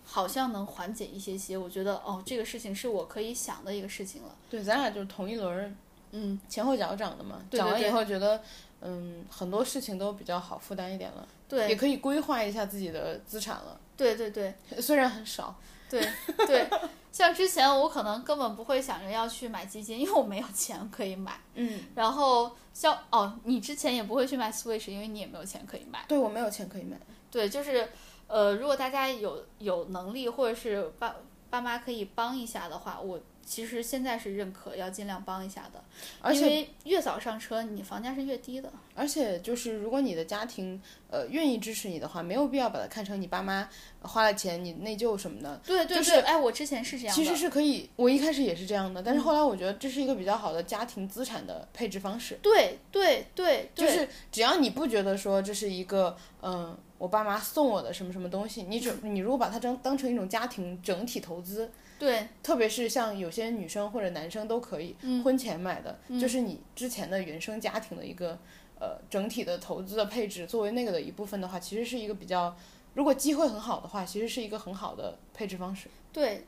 [0.05, 1.59] 好像能缓解一些些。
[1.59, 4.37] 我觉得哦，这个事情是我可以想的一个事情了。
[4.49, 5.73] 对，咱俩就是同一轮儿
[6.13, 7.43] 嗯，前后脚涨的嘛。
[7.51, 8.41] 对对涨完以后觉得，
[8.83, 15.57] 嗯，很多事情都比较好负担一点了，对也可以规划一下自己的资产了，对对对 虽然很少。
[15.91, 16.01] 对
[16.47, 16.69] 对，
[17.15, 21.39] 像之前我可能根本不会想着要去买基金，因为我没有钱可以买。
[21.55, 26.05] 嗯，然后像哦，你之前也不会去买 Switch，因为你也没有钱可以买。
[26.09, 26.99] 对我没有钱可以买。
[27.31, 27.89] 对，就是
[28.27, 31.15] 呃，如果大家有有能力或者是爸
[31.49, 38.73] 爸妈可以帮一下的话，我其实现在是认可要尽量帮一下的，因而且为越早上车，你房价是越低的。
[38.95, 40.81] 而且就是，如果你的家庭
[41.11, 43.69] 呃愿意支持你的话，没有必要把它看成你爸妈
[44.03, 45.61] 花了钱你内疚什么的。
[45.65, 47.23] 对对对，就是哎，我之前是这样的。
[47.23, 52.39] 其实是可以，我一开始也是这样的，但是后来我觉得这是一个比较好的家庭资产的配置方式。
[52.41, 61.71] 对对对，对就是只要你不觉得说这是一个嗯，我爸妈送我的什么什么东西，你只你如果把它当当成一种家庭整体投资，
[62.05, 62.29] 对。
[62.43, 65.25] 特别是像有些女生或者男生都可以、嗯。
[65.25, 68.39] 婚前买的，就是你之前的原生家庭的一个
[68.79, 72.55] 呃整体的投资的配置，作为那个的一部分的话，其实是一个比较，
[72.93, 75.89] 如果机会很好的话，其实是一个很好的配置方式。
[76.13, 76.47] 对，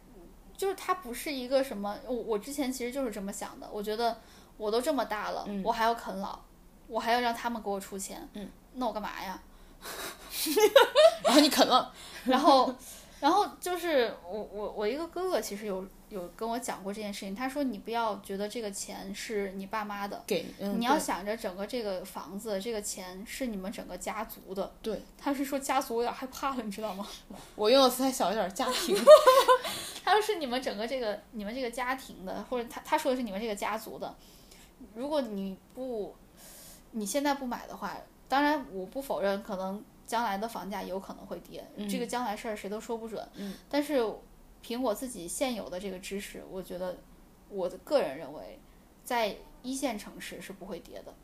[0.56, 4.18] 就是它不是一个什么，我我之前其实就是这么想的，我觉得
[4.58, 5.62] 我都这么大了，嗯。
[5.64, 6.38] 我还要啃老，
[6.86, 9.40] 我还要让他们给我出钱，嗯，那我干嘛呀？
[11.24, 11.92] 然后你啃了，
[12.24, 12.74] 然后，
[13.20, 24.70] 然后就是我我我一个哥哥其实有有跟我讲过这件事情，他说你不要觉得这个钱是你爸妈的，给嗯，你要想着整个这个房子这个钱是你们整个家族的。
[24.82, 27.06] 对，他是说家族我有点害怕了，你知道吗？
[27.56, 28.96] 我用的词还小一点，家庭。
[30.04, 34.14] 他说是你们整个这个你们这个家庭的，或者他他说的是你们这个家族的。
[34.94, 36.14] 如果你不
[36.92, 37.96] 你现在不买的话，
[38.28, 43.26] 当然我不否认，可能将来的房价有可能会跌，这个将来事儿谁都说不准。
[43.34, 44.00] 嗯但是
[44.62, 46.98] 凭我自己现有的这个知识，我觉得
[47.48, 48.58] 我的个人认为，
[49.04, 51.14] 在一线城市是不会跌的，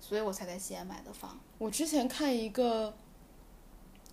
[0.00, 1.38] 所以我才在西安买的房。
[1.58, 2.94] 我之前看一个，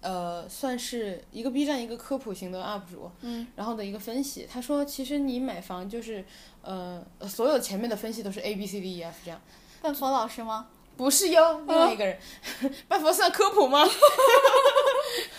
[0.02, 6.24] 呃，算是一个 B 站一个科普型的 UP 主，嗯，然后的一个分析，他说其实你买房就是，
[6.62, 9.42] 呃，所有前面的分析都是 A B C D E F 这样，
[9.82, 10.70] 半佛老师吗？
[10.98, 12.18] 不是哟，另外一个人，
[12.90, 13.88] 拜佛算科普吗？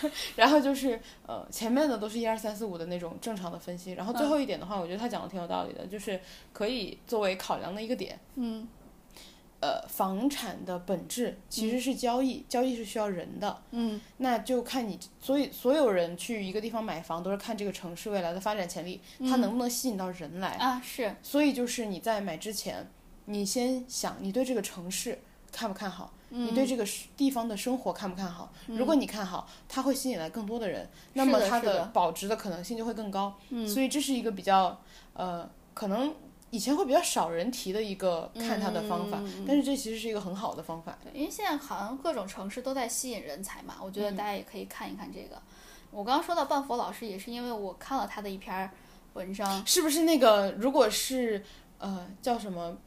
[0.35, 6.19] 然后就是呃，前面的都是一二三四五的那种正常的分析，然后最后一点的话，我觉得他讲的挺有道理的，就是
[6.53, 8.19] 可以作为考量的一个点。
[8.35, 8.67] 嗯。
[9.61, 13.99] 呃，房产的本质其实是交易，交易是需要人的，嗯。
[14.17, 20.51] 那就看你，所以所有人去一个地方买房都是看这个城市未来的发展潜力，它能不能吸引到人来。
[20.51, 21.13] 啊是。
[21.21, 22.89] 所以就是你在买之前，
[23.25, 25.19] 你先想你对这个城市
[25.51, 26.85] 看不看好，你对这个
[27.17, 28.51] 地方的生活看不看好。
[28.67, 33.35] 如果你看好，它会吸引来更多的人，那么它的保值的可能性就会更高。
[33.67, 34.79] 所以这是一个比较
[35.13, 36.13] 呃，可能
[36.51, 40.97] 以前会比较少人提的一个看它的方法，但是这其实是一个很好的方法。
[41.03, 45.41] 对，因为现在好像各种城市都在吸引人才嘛，我觉得大家也可以看一看这个。
[45.91, 48.69] 我刚刚说到半佛老师，也是因为我看了他的一篇
[49.13, 50.51] 文章，是不是那个？
[50.53, 51.43] 如果是
[51.79, 52.77] 呃叫什么？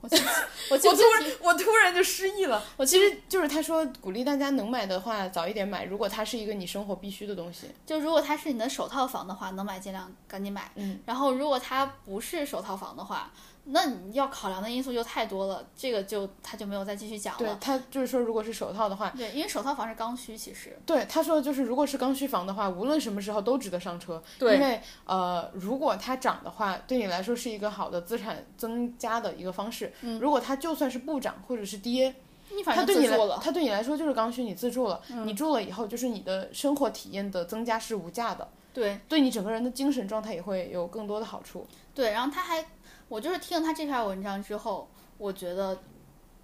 [0.00, 0.16] 我记
[0.70, 2.62] 我我突然我突然就失忆了。
[2.76, 7.66] 我其实就是他说鼓励大家能买的话早一点买，如果它是一个你生活必须的东西。
[7.84, 10.70] 就如果它是你的首套房的话，能买尽量赶紧买。
[10.76, 11.00] 嗯。
[11.04, 13.30] 然后如果它不是首套房的话，
[13.64, 17.38] 那你要考量的因素就太多了，这个就他就没有再继续讲了。
[17.38, 24.22] 对他就是说，如果是首套的话，对，因为首套房是刚需，其实对他说就是如果是刚需房的话，无论什么时候都值得上车。
[24.38, 29.92] 对因为呃，如果它涨的话，对你来说是一个好的资产增加的一个方式。
[30.02, 32.14] 嗯如果它就算是不涨或者是跌，
[32.54, 33.36] 你反正自住了。
[33.36, 41.66] 嗯它对你来说就是刚需，你自住了，你住了以后就是你的生活体验的增加是无价的，对对你整个人的精神状态也会有更多的好处。
[41.94, 42.64] 对，然后他还，
[43.10, 44.88] 我就是听了他这篇文章之后，
[45.18, 45.76] 我觉得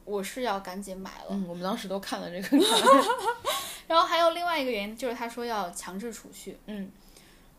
[0.04, 1.26] 我是要赶紧买了。
[1.30, 2.66] 嗯，我们当时都看了这个。
[3.86, 6.90] 然后还有另外一个原因就是他说要强制储蓄，嗯，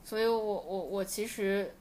[0.03, 1.74] 所以我我我其实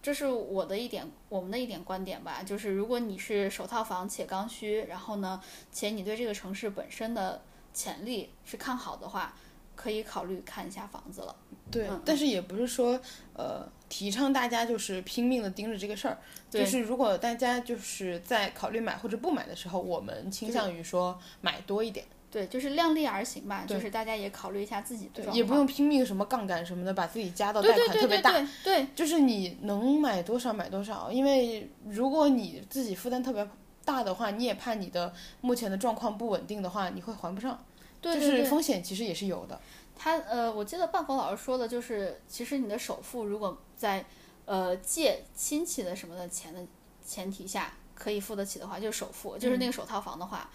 [0.00, 7.42] 这是我的一点我们的一点观点吧，就是如果你是首套房且刚需，然后呢，且你对这个城市本身的
[7.74, 9.34] 潜力是看好的话，
[9.74, 11.34] 可以考虑看一下房子了。
[11.68, 12.98] 对，嗯但是也不是说
[13.34, 16.18] 呃提倡大家就是拼命的盯着这个事儿，
[16.50, 28.32] 就是如果大家就是在考虑买或者不买的时候，我们倾向于说买多一点，对，就是量力而行吧，就是大家也考虑一下自己的对，状况，也不用拼命什么杠杆什么的，把自己加到贷对对对对款特别大。
[28.32, 33.48] 对对就是你能买多少买多少，因为如果你自己负担特别
[33.84, 37.58] 大的话，你也怕你的目前的状况不稳定的话，你会还不上。
[38.00, 39.60] 就是对对对风险其实也是有的。
[39.98, 44.04] 他呃，我记得半佛老师说的就是，其实你的首付如果在
[44.46, 46.64] 呃借亲戚的什么的钱的
[47.04, 50.48] 前提下可以付得起的话，就是首付，就是嗯那个首套房的话。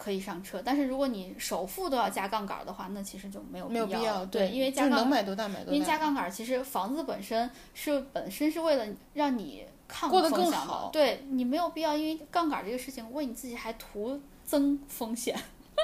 [0.00, 4.24] 可以上车，但是如果你首付都要加杠杆儿的话，那其实就没有没有必要。
[4.26, 5.72] 对，因为加杠能买多大买多大。
[5.72, 15.36] 因为加杠杆儿，其实房子本身是本身是为了让你抗过得更风险的好对你没有必要因为杠杆儿这个事情为你自己还徒增风险。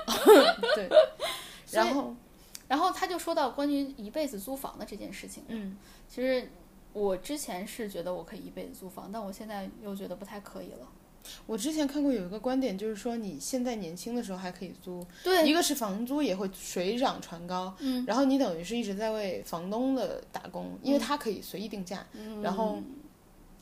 [0.76, 0.88] 对，
[1.72, 2.14] 然后
[2.69, 5.77] 然后他就说到关于一辈子租房的这件事情，嗯，
[6.09, 6.51] 其实
[6.93, 10.89] 我之前是觉得我可以一辈子租房，但我现在又觉得不太可以了。
[11.47, 22.79] 我之前看过有一个观点，就是说你现在年轻的时候还可以租，对，一个是房租也会水涨船高，嗯，然后你等于是一直在为房东的打工，因为他可以随意定价，嗯然后。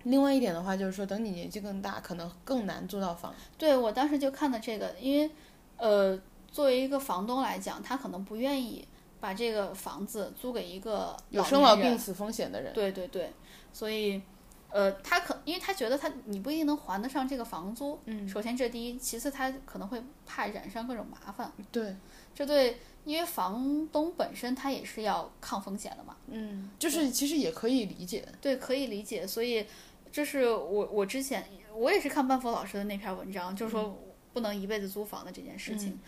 [0.04, 3.32] 另外一点的话，就是说，等你年纪更大，可能更难租到房。
[3.56, 5.30] 对我当时就看的这个，因为
[5.76, 8.84] 呃，作为一个房东来讲，他可能不愿意
[9.22, 13.32] 把这个房子租给一个有生老病死风险的人，对对对，
[13.72, 14.20] 所以
[14.68, 21.94] 呃，他可因为他觉得他你不一定能还得上这个房租，嗯，首先这第一，其次他可能会怕染上各种麻烦，对，
[22.34, 29.64] 这对，因为房东本身他也是要抗风险的嘛，嗯，就是其实也可以理解，对，可以理解，所以
[30.10, 31.46] 这是我我之前
[31.76, 33.82] 我也是看半佛老师的那篇文章，就是嗯。
[33.82, 33.98] 说
[34.32, 36.00] 不能一辈子租房的这件事情。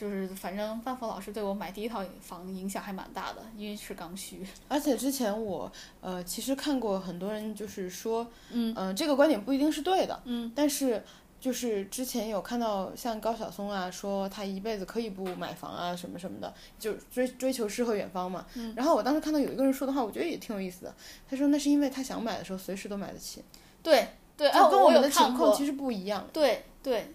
[0.00, 4.40] 就是反正范佛老师对我买第一套房影响还蛮大的，因为是刚需。
[4.66, 5.70] 而且之前我
[6.00, 11.04] 呃其实看过很多人就是说，嗯呃这个观点不一定是对的，嗯，但是
[11.38, 18.46] 就是之前有看到像高晓松啊说他一辈子可以不买房啊什么什么的，就追追求诗和远方嘛。
[18.54, 20.94] 嗯然后我当时看到有一个人说的话，我觉得也挺有意思的。
[21.28, 23.44] 他说那是因为他想买的时候随时都买得起，
[23.82, 26.26] 对对，就跟，我们的情况其实不一样。
[26.32, 27.14] 对对，对，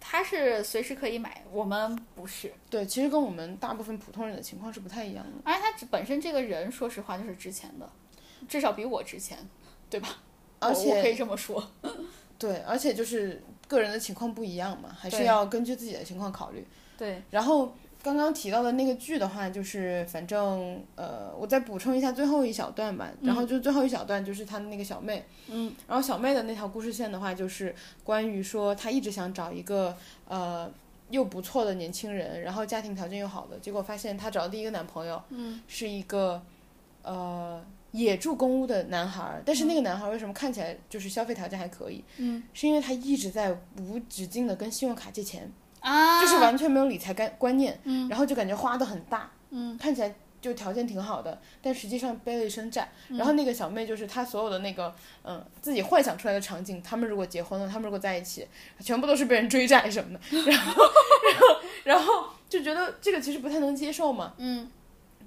[0.00, 2.52] 他是随时可以买，我们不是。
[2.70, 5.32] 对，其实跟我们大部分普通人的情况是不太一样的。
[5.44, 7.90] 而且他本身这个人，说实话就是值钱的，
[8.48, 9.38] 至少比我值钱，
[9.90, 10.18] 对吧？
[10.58, 11.70] 而且我可以这么说。
[12.38, 16.66] 对，而且就是个人的情况不一样嘛，还是要根据自己的情况考虑。
[16.98, 17.74] 对，然后
[18.06, 23.10] 刚刚提到的那个剧的话，就是反正呃，我再补充一下最后一小段吧。
[23.20, 29.96] 然后就最后一小段就是他的那个小妹，嗯，然后小妹的那条故事线的话，就是关于说她一直想找一个
[30.28, 30.70] 呃
[31.10, 36.40] 又不错的年轻人，然后家庭条件又好的，结果发现她找的第一个男朋友，嗯，是一个
[37.02, 37.60] 呃。
[37.92, 42.04] 也住公屋的男孩儿，但是那个男孩儿为什么看起来就是消费条件还可以？
[42.18, 45.50] 嗯，是因为他一直在无止境的跟信用卡借钱，
[45.86, 48.08] 啊，就是完全没有理财观观念，嗯。
[48.08, 52.90] 然后就感觉花的很大，嗯，看起来就条件挺好的，但实际上背了一身债。
[53.08, 53.16] 嗯。
[53.16, 58.46] 然后那个小妹就是她所有的那个嗯自己幻想出来的场景，他们如果结婚了，他们如果在一起，
[58.80, 60.20] 全部都是被人追债什么的，
[60.50, 60.82] 然后
[61.24, 61.46] 然后
[61.84, 64.68] 然后就觉得这个其实不太能接受嘛，嗯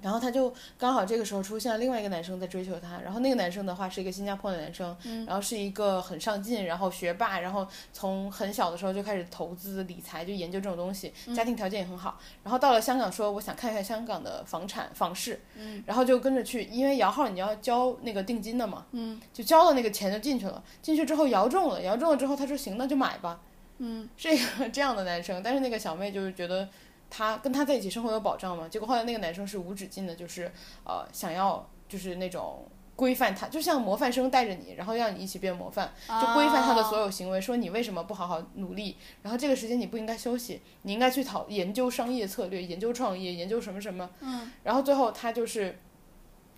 [0.02, 12.18] 然后他就刚好这个时候出现了另外一个男生在追求她，然后那个男生的话是一个新加坡的男生，嗯然后是一个很上进，然后学霸，然后从很小的时候就开始投资理财，就研究这种东西，嗯家庭条件也很好。
[12.42, 23.40] 然后到了香港说我想看一下香港的房产房市，嗯然后就跟着去，因为摇号你要交那个定金的嘛，嗯就交了那个钱就进去了，进去之后摇中了，摇中了之后他说行，那就买吧，
[23.78, 26.68] 嗯是一个 这样的男生，但是那个小妹就是觉得
[27.10, 30.50] 他跟他在一起生活有保障吗，结果后来那个男生是无止境的，就是
[30.84, 32.64] 呃想要就是那种
[32.96, 37.06] 规范他，就像模范生带着你，然后让你一起变模范，就规范他的所有。
[37.06, 45.78] 有行为，说你为什么不好好努力，然后这个时间你不应该休息，你应该去讨研究商业策略，研究创业，研究什么什么，嗯然后最后他就是。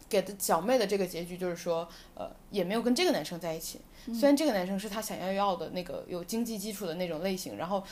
[0.09, 3.81] 给的小妹的这个结局就是说，呃，也没有跟这个男生在一起。
[4.13, 7.83] 虽然这个男生是他想要要的那个有经济基础的那种类型，然后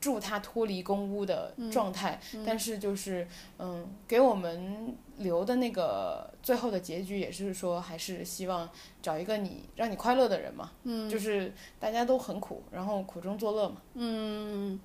[0.00, 3.26] 助他脱离公屋的状态，但是就是
[3.58, 8.68] 嗯，给我们留的那个最后的结局也是说，还是希望
[9.02, 10.70] 找一个你让你快乐的人嘛。
[10.84, 13.76] 嗯就是大家都很苦，然后苦中作乐嘛。
[13.94, 14.78] 嗯，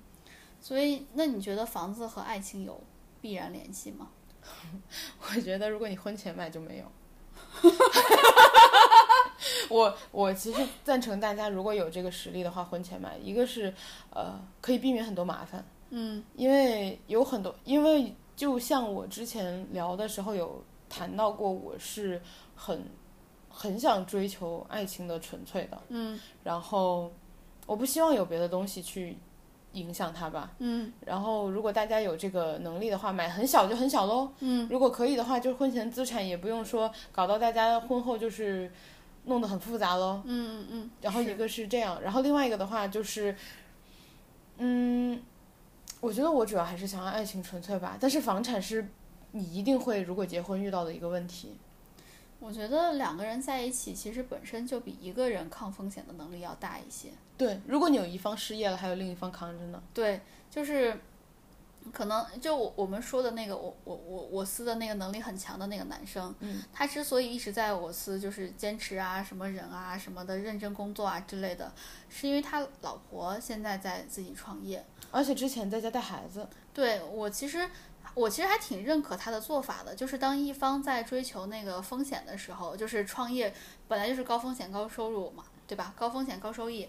[0.60, 2.82] 所以那你觉得房子和爱情有
[3.20, 4.08] 必然联系吗？
[5.20, 6.84] 我觉得如果你婚前买就没有。
[9.68, 13.72] 我我其实赞成大家如果有这个实力的话，婚前买，一个是
[14.10, 22.20] 呃可以避免很多麻烦，嗯因为有很多，因为就像我之前聊的时候有谈到过，我是
[22.54, 22.84] 很
[23.48, 27.12] 很想追求爱情的纯粹的，嗯然后
[27.66, 29.16] 我不希望有别的东西去
[29.72, 30.52] 影响它吧。
[30.58, 34.30] 嗯然后，如果大家有这个能力的话，买很小就很小喽。
[34.40, 38.70] 嗯如果可以的话，就婚前资产也不用说搞到大家婚后就是
[39.24, 40.22] 弄得很复杂喽。
[40.24, 43.34] 嗯嗯，嗯然后一个是这样，然后另外一个的话就是，
[44.58, 45.22] 嗯，
[46.00, 48.88] 我觉得我主要还是想要爱情纯粹吧，但是房产是
[49.32, 51.56] 你一定会如果结婚遇到的一个问题。
[52.40, 57.10] 我觉得两个人在一起，其实本身就比一个人抗风险的能力要大一些。
[57.38, 59.80] 对，如果你有一方失业了，还有另一方扛着呢。
[59.94, 60.20] 对，
[60.50, 60.98] 就是
[61.92, 71.72] 可能就我我们说的那个我我我我司的那个能力很强的那个男生，嗯，他之所以一直在我司就是坚持啊什么人啊什么的认真工作啊之类的，
[72.08, 74.84] 是因为他老婆现在在自己创业。
[75.10, 77.68] 而且之前在家带孩子，对我其实。
[78.14, 83.54] 我其实还挺认可他的做法的，就是当一方在追求那个风险的时候，就是创业
[83.88, 85.94] 本来就是高风险高收入嘛，对吧？
[85.96, 86.86] 高风险高收益，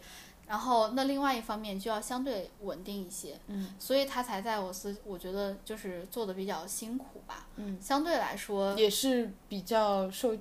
[0.48, 10.38] 然后那另外一方面就要相对稳定一些，嗯，所以他才在我司，我觉得就是做的比较辛苦吧，嗯，相对来说，也是比较受，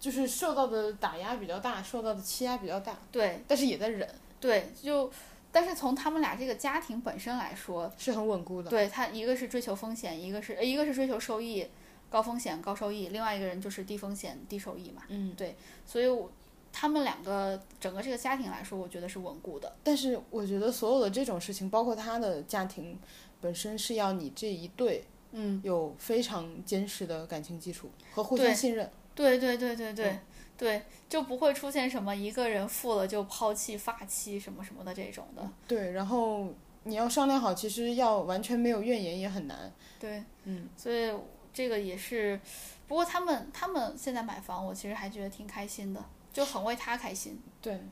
[0.00, 4.08] 就是受到的打压比较大，受到的欺压比较大，对但是也在忍，
[4.40, 5.10] 对，就
[5.52, 8.70] 但是从他们俩这个家庭本身来说，是很稳固的。
[8.70, 11.66] 对他一个是追求风险，一个是呃一个是追求收益，
[12.10, 16.30] 高风险高收益，另外一个人就是低风险低收益嘛，嗯，对所以我
[16.78, 19.74] 他们两个整个这个家庭来说，我觉得是稳固的。
[19.82, 22.98] 但是我觉得所有的这种事情，包括他的家庭
[23.40, 25.02] 本身，是要你这一对
[25.32, 28.90] 嗯，有非常坚实的感情基础和互相信任。
[29.14, 30.20] 对对对对对、嗯
[30.58, 35.50] 对，就不会出现什么一个人富了就抛弃发妻什么什么的这种的。
[35.66, 36.52] 对，然后
[36.84, 39.72] 你要商量好，其实要完全没有怨言也很难。
[39.98, 41.10] 对，嗯，所以
[41.54, 42.38] 这个也是，
[42.86, 46.04] 不过他们他们现在买房，我其实还觉得挺开心的，
[46.36, 47.82] 就很为他开心，对，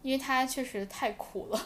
[0.00, 1.60] 因为他确实太苦了。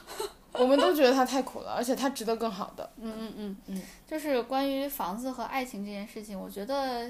[0.54, 2.90] 我们都觉得他太苦了，而且他值得更好的。
[2.96, 7.08] 嗯嗯嗯嗯，就是关于房子和爱情这件事情，我觉得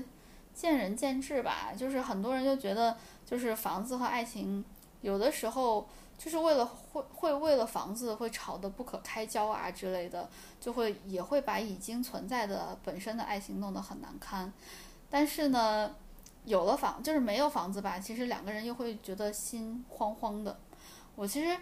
[0.52, 1.72] 见仁见智吧。
[1.74, 2.94] 就是很多人就觉得，
[3.24, 4.62] 就是房子和爱情
[5.00, 10.28] 有的时候就是为了会会为了房子会吵得不可开交啊之类的，
[10.60, 14.52] 就会也会把已经存在的本身的爱情弄得很难堪。
[15.08, 15.94] 但是呢，
[16.44, 20.58] 有了房就是没有房子吧，其实两个人又会觉得心慌慌的。
[21.16, 21.56] 我其实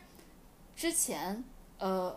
[0.75, 1.43] 之前
[1.79, 2.15] 呃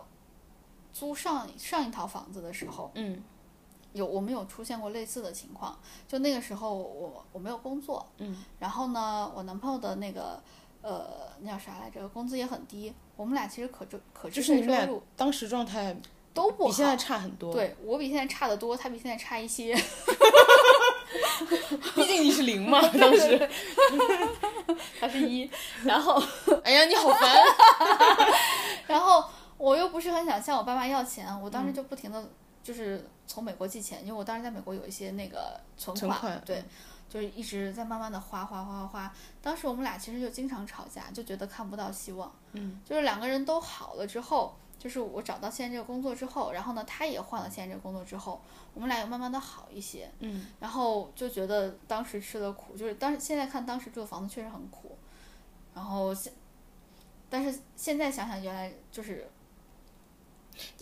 [0.92, 3.22] 租上上一套房子的时候，嗯
[3.92, 10.42] 有我们有出现过类似的情况，就那个时候我我没有工作，嗯，然后呢，我男朋友的那个
[10.82, 15.96] 呃那叫啥来着，工资也很低，我们俩其实可就可支配就是你们俩收入当时状态
[16.34, 19.74] 都不好，比现在差很多。，对我比现在差得多，他比现在差一些，
[21.94, 23.48] 毕竟你是零嘛， 当时。
[25.00, 25.48] 他是一，
[25.84, 26.22] 然后
[26.64, 27.36] 哎呀，你好烦。
[28.86, 29.24] 然后
[29.58, 32.28] 我又不是很想向我爸妈要钱，我嗯当时就不停的
[32.62, 36.64] 就是从美国寄钱，因为我当时在美国有一些那个存存款对嗯，
[37.08, 39.12] 就是一直在慢慢的花花花花花。
[39.42, 42.32] 当时我们俩其实就经常吵架，就觉得看不到希望。
[42.52, 48.40] 嗯，就是两个人都好了之后，就是我找到现在这个工作之后，然后呢，他也换了现在这个工作之后，
[48.74, 50.10] 我们俩又慢慢的好一些。
[50.20, 54.96] 嗯，然后就觉得当时吃的苦，就是当时现在看当时住的房子确实很苦，
[55.74, 56.32] 然后现，
[57.28, 59.26] 但是现在想想原来就是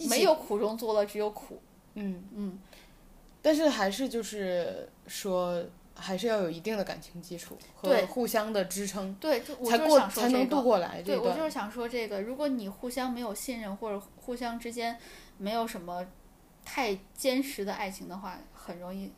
[0.08, 1.60] 没有苦中作乐，只有苦。
[1.94, 2.58] 嗯，嗯，
[3.40, 5.64] 但是还是就是说，
[5.96, 10.46] 还是要有一定的感情基础和对互相的支撑，对，就我才过才能这个。
[10.46, 11.44] 度过来这对，我就。
[11.44, 14.98] 是想说这个，如果你互相没有信任，或者互相之间
[15.38, 16.04] 没有什么
[16.64, 19.12] 太坚实的爱情的话，很容易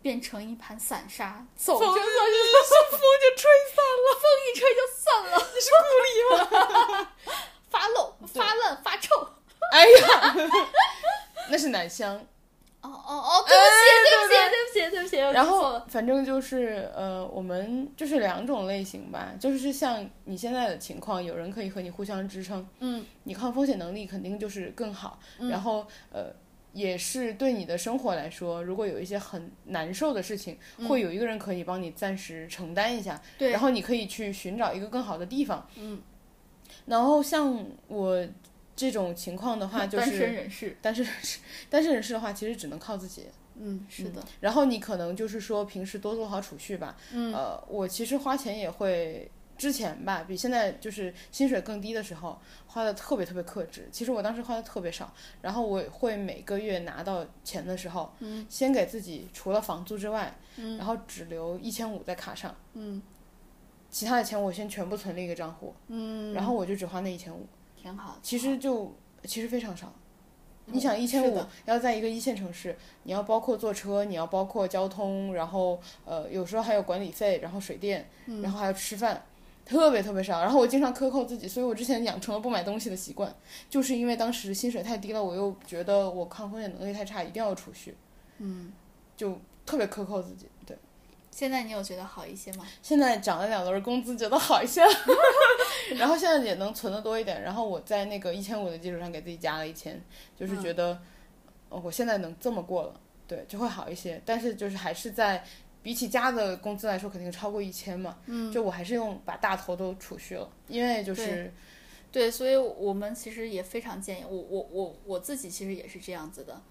[0.00, 2.02] 变成一盘散沙，走着风走着
[2.90, 5.32] 风就吹散了，风一吹就散了。
[5.54, 6.14] 你是故意
[7.00, 7.08] 吗？
[7.70, 9.14] 发漏、发烂、发臭。
[9.72, 10.34] 哎呀，
[11.48, 12.26] 那是奶香。
[12.82, 13.80] 哦哦哦，对不起，
[14.10, 15.80] 对不起，对不起，对不起，然后。
[15.88, 25.18] 反正就是呃，我们就是两种类型吧，就是像你现在的情况，有人可以和你互相支撑，嗯，你抗风险能力肯定就是更好，
[25.50, 26.26] 然后呃。
[26.74, 30.56] 也是对你的生活来说，如果有一些很难受的事情，
[30.88, 35.68] 会有一个人可以帮你暂时承担一下，嗯对然后你可以去寻找一个更好的地方。
[35.76, 36.00] 嗯，
[36.86, 38.26] 然后像我
[38.74, 41.38] 这种情况的话， 就是单身是人士，单身人士，
[41.70, 43.26] 单身人士 的话，其实只能靠自己。
[43.54, 46.96] 嗯，是的，然后你可能就是说平时多做好储蓄吧。
[47.12, 53.86] 嗯，呃，我其实花钱也会，之前吧，比现在就是薪水更低的时候花的特别特别克制。
[53.92, 55.12] 其实我当时花的特别少，
[55.42, 63.02] 然后我会每个月拿到钱的时候，嗯，先给自己除了房租之外，嗯，然后只留一千五在卡上，嗯。
[63.90, 67.46] 其他的钱我先全部存了一个账户，嗯，然后我就只花那一千五，
[67.82, 68.18] 挺好的。
[68.22, 69.92] 其实就其实非常少。
[70.66, 79.24] 你嗯想一千五要在一个一线城市，你要包括坐车，你要包括交通，然后呃有时候还有管理费，然后水电，嗯然后还要吃饭，
[79.66, 80.40] 特别特别少。
[80.40, 83.34] 然后我经常克扣自己，所以我之前养成了不买东西的习惯，
[83.68, 87.96] 就是因为当时薪水太低了，我又觉得我抗风险能力太差，一定要储蓄，
[88.38, 88.72] 嗯，
[89.16, 90.46] 就特别克扣自己。
[90.64, 90.78] 对，
[91.32, 92.64] 现在你有觉得好一些吗？
[92.80, 94.90] 现在涨了两轮工资，觉得好一些了，
[95.96, 97.42] 然后现在也能存的多一点。
[97.42, 100.00] 然后我在那个一千五的基础上给自己加了一千，
[100.36, 101.00] 就是觉得，
[101.68, 104.20] 呃我现在能这么过了，对，就会好一些。
[104.24, 105.44] 但是就是还是在
[105.82, 108.18] 比起加的工资来说，肯定超过一千嘛。
[108.26, 111.52] 嗯，就我还是用把大头都储蓄了，因为就是
[112.10, 116.62] 对，所以我们其实也非常建议我我我我自己其实也是这样子的，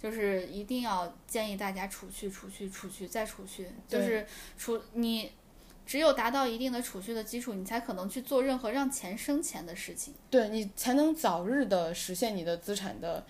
[0.00, 4.24] 就是一定要建议大家储蓄储蓄储蓄再储蓄，就是
[4.56, 5.32] 储你
[5.86, 10.14] 只有达到一定的储蓄的基础，你才可能去做任何让钱生钱的事情。
[10.30, 13.24] 对你才能早日的实现你的资产的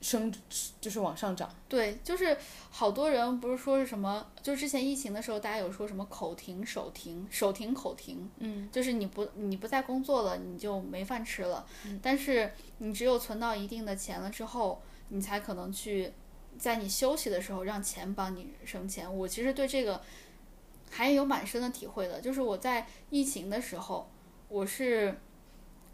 [0.00, 0.32] 升，
[0.80, 1.48] 就是往上涨。
[1.68, 2.36] 对，就是
[2.70, 11.64] 好多人不是说是什么，就之前疫情的时候，大家有说什么口停手停，手停口停，嗯，就是你不你不再工作了，你就没饭吃了。
[12.02, 16.12] 但是你只有存到一定的钱了之后，你才可能去
[16.58, 19.16] 在你休息的时候让钱帮你生钱。
[19.16, 20.02] 我其实对这个
[20.90, 24.10] 还有蛮深的体会的，就是我在疫情的时候，
[24.48, 25.18] 我是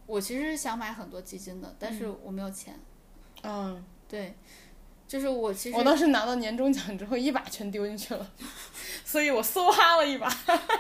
[0.07, 2.79] 我其实是想买很多基金的，但是我没有钱。
[3.43, 4.35] 嗯，对，
[5.09, 8.31] 就是我其实我当时拿到年终奖之后，一把全丢进去了，
[9.05, 10.31] 所以我梭哈了一把，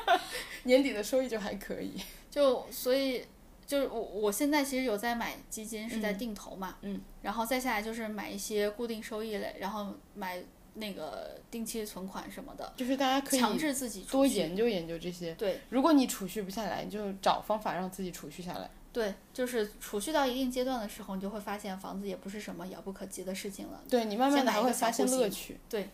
[0.64, 1.94] 年底的收益就还可以。
[2.30, 3.24] 就所以
[3.66, 10.42] 就是我我现在其实有在买基金，是在定投嘛，嗯，然后再下来就是买一些固定收益类，然后买
[10.74, 14.26] 那个定期存款什么的，就是大家可以强制自己多。
[14.26, 15.34] 研究研究这些。
[15.34, 18.70] 对如果你储蓄不下来，你就找方法让自己储蓄下来。
[18.92, 23.80] 对，就是储蓄到一定阶段的时候，你就会发现房子也不是什么遥不可及的事情了。
[23.88, 25.58] 对你慢慢的还会发现乐趣。
[25.68, 25.88] 对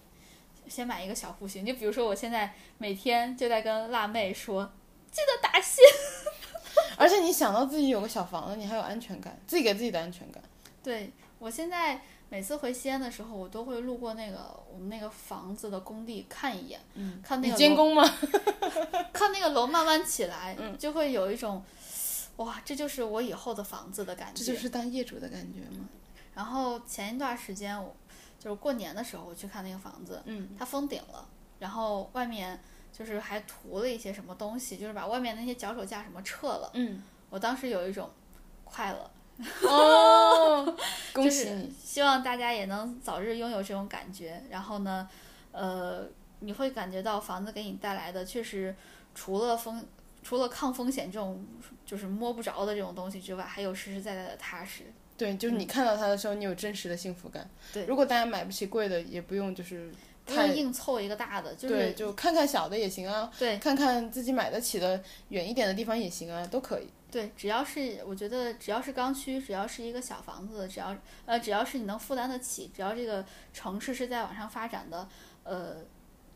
[0.66, 4.72] 先买一个小户型，就比如说我现在每天就在跟辣妹说，
[5.11, 5.81] 记得打戏。
[6.97, 10.43] 而 而且你想到自己有个小房子，你还有安全感，自己给自己的安全感。
[10.83, 18.03] 对我现在每次回西安的时候，我都会路过那个我们那个房子的工地看一眼，嗯，看那个楼监工吗？
[19.12, 21.64] 看那个楼慢慢起来，嗯就会有一种
[22.37, 24.45] 哇，这就是我以后的房子的感觉。
[24.45, 25.89] 这就是当业主的感觉吗？
[26.35, 27.95] 然后前一段时间我
[28.39, 31.27] 就是过年的时候，我去看那个房子，嗯，它封顶了，
[31.61, 32.61] 然后外面
[32.93, 36.70] 就是还涂了一些什么东西，就是把外面那些脚手架什么撤了。
[36.74, 38.11] 嗯，我当时有一种
[38.64, 39.11] 快乐，
[39.68, 40.76] 哦，
[41.12, 41.74] 恭喜你！
[41.82, 44.43] 希望大家也能早日拥有这种感觉。
[44.51, 45.09] 然后呢，
[45.53, 46.07] 呃，
[46.41, 48.74] 你会感觉到房子给你带来的确实
[49.14, 49.84] 除了风。
[50.22, 51.47] 除了抗风险这种
[51.84, 54.82] 就是摸不着的这种东西之外，还有实实在在的踏实。
[55.16, 57.49] 对，就是你嗯看到它的时候，你有真实的幸福感。
[57.72, 59.89] 对如果大家买不起贵的，也不用就是
[60.26, 66.89] 太不用硬凑一个大的，就是对，就看看小的也行啊，对看看自己买得起的远一点的地方也行啊，都可以。
[67.11, 70.94] 对，只要是我觉得只要是刚需，只要是一个小房子，只要
[71.24, 75.09] 呃只要是你能负担得起，只要这个城市是在往上发展的，
[75.44, 75.76] 呃，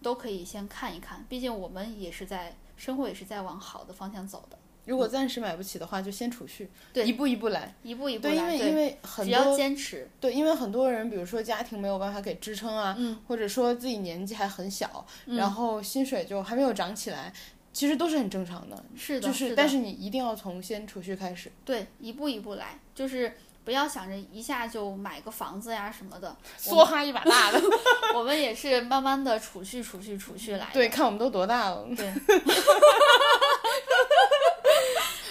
[0.03, 1.25] 都可以先看一看。
[1.29, 4.57] 毕竟我们也是在生活也是在往好的方向走的，
[4.87, 7.75] 如果暂时买不起的话，就先储蓄，对一步一步来。
[7.83, 8.49] 一步一步对，因来。
[8.51, 17.33] 为因为很只要多坚持，对，因为很多人，比如说家庭没有办法给支撑啊，嗯或者说自己年纪还很小，嗯然后薪水就还没有涨起来，
[17.73, 18.85] 其实都是很正常的。
[18.97, 27.61] 是的，就是，的但是你一定要从先储蓄开始，对一步一步来，就是不要想着一下就买个房子呀什么的，梭哈一把大的。
[28.15, 30.73] 我们也是慢慢的储蓄储蓄储蓄来的。
[30.73, 32.13] 对，看我们都多大了，对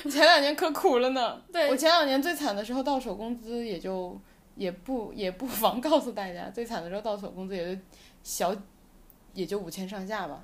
[0.10, 1.42] 前两年可苦了呢。
[1.52, 4.20] 对我前两年最惨的时候，到手工资也就
[4.56, 7.82] 也不也不 妨告诉大家，最惨的时候到手工资也就
[8.24, 8.56] 小，
[9.34, 10.44] 也就五千上下吧。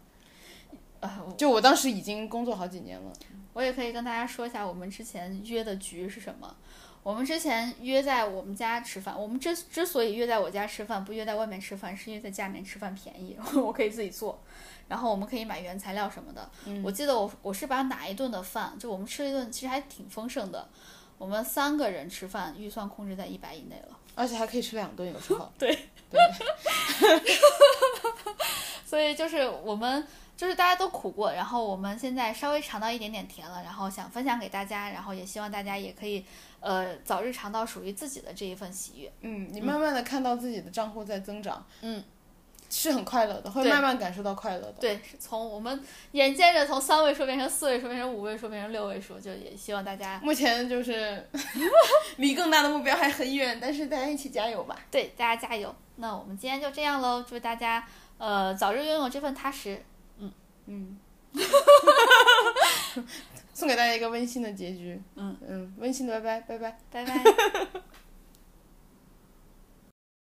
[0.99, 3.11] 呃，我就我当时已经工作好几年了，
[3.53, 6.55] 我也可以跟大家说一下我们之前约的局是什么。
[7.03, 14.41] 我们之前约在我们家吃饭，我们之之所以约在我家吃饭，不约在外面吃饭，是因为在家里面吃饭便宜， 我可以自己做，
[14.87, 16.49] 然后我们可以买原材料什么的。
[16.65, 20.67] 嗯我记得我我是把哪一顿的饭，就我们吃了一顿其实还挺丰盛的，
[21.19, 23.99] 我们三个人吃饭预算控制在一百以内了。
[24.15, 25.51] 而且还可以吃两顿，有时候。
[25.59, 25.77] 对
[26.09, 26.19] 对，
[28.83, 30.07] 所以就是我们
[30.38, 36.25] 就是大家都苦过，然后我们现在稍微尝到一点点甜了，然后想分享给大家，然后也希望大家也可以
[36.59, 39.11] 呃早日尝到属于自己的这一份喜悦。
[39.21, 42.03] 嗯，你慢慢的看到自己的账户在增长，嗯，
[42.69, 44.73] 是很快乐的，会慢慢感受到快乐的。
[44.73, 45.81] 对，是从我们
[46.11, 51.25] 眼见着从三位数变成四位数，变成五位数，变成六位数，就也希望大家目前就是
[52.17, 54.77] 离更大的目标还很远，但是大家一起加油吧。
[54.91, 55.73] 对大家加油。
[55.95, 59.81] 那我们今天就这样喽，祝大家呃早日拥有这份踏实。
[60.68, 60.97] 嗯，
[63.53, 64.99] 送给大家一个温馨的结局。
[65.16, 67.05] 嗯嗯，温馨的拜拜，拜拜。
[67.05, 67.82] 拜拜。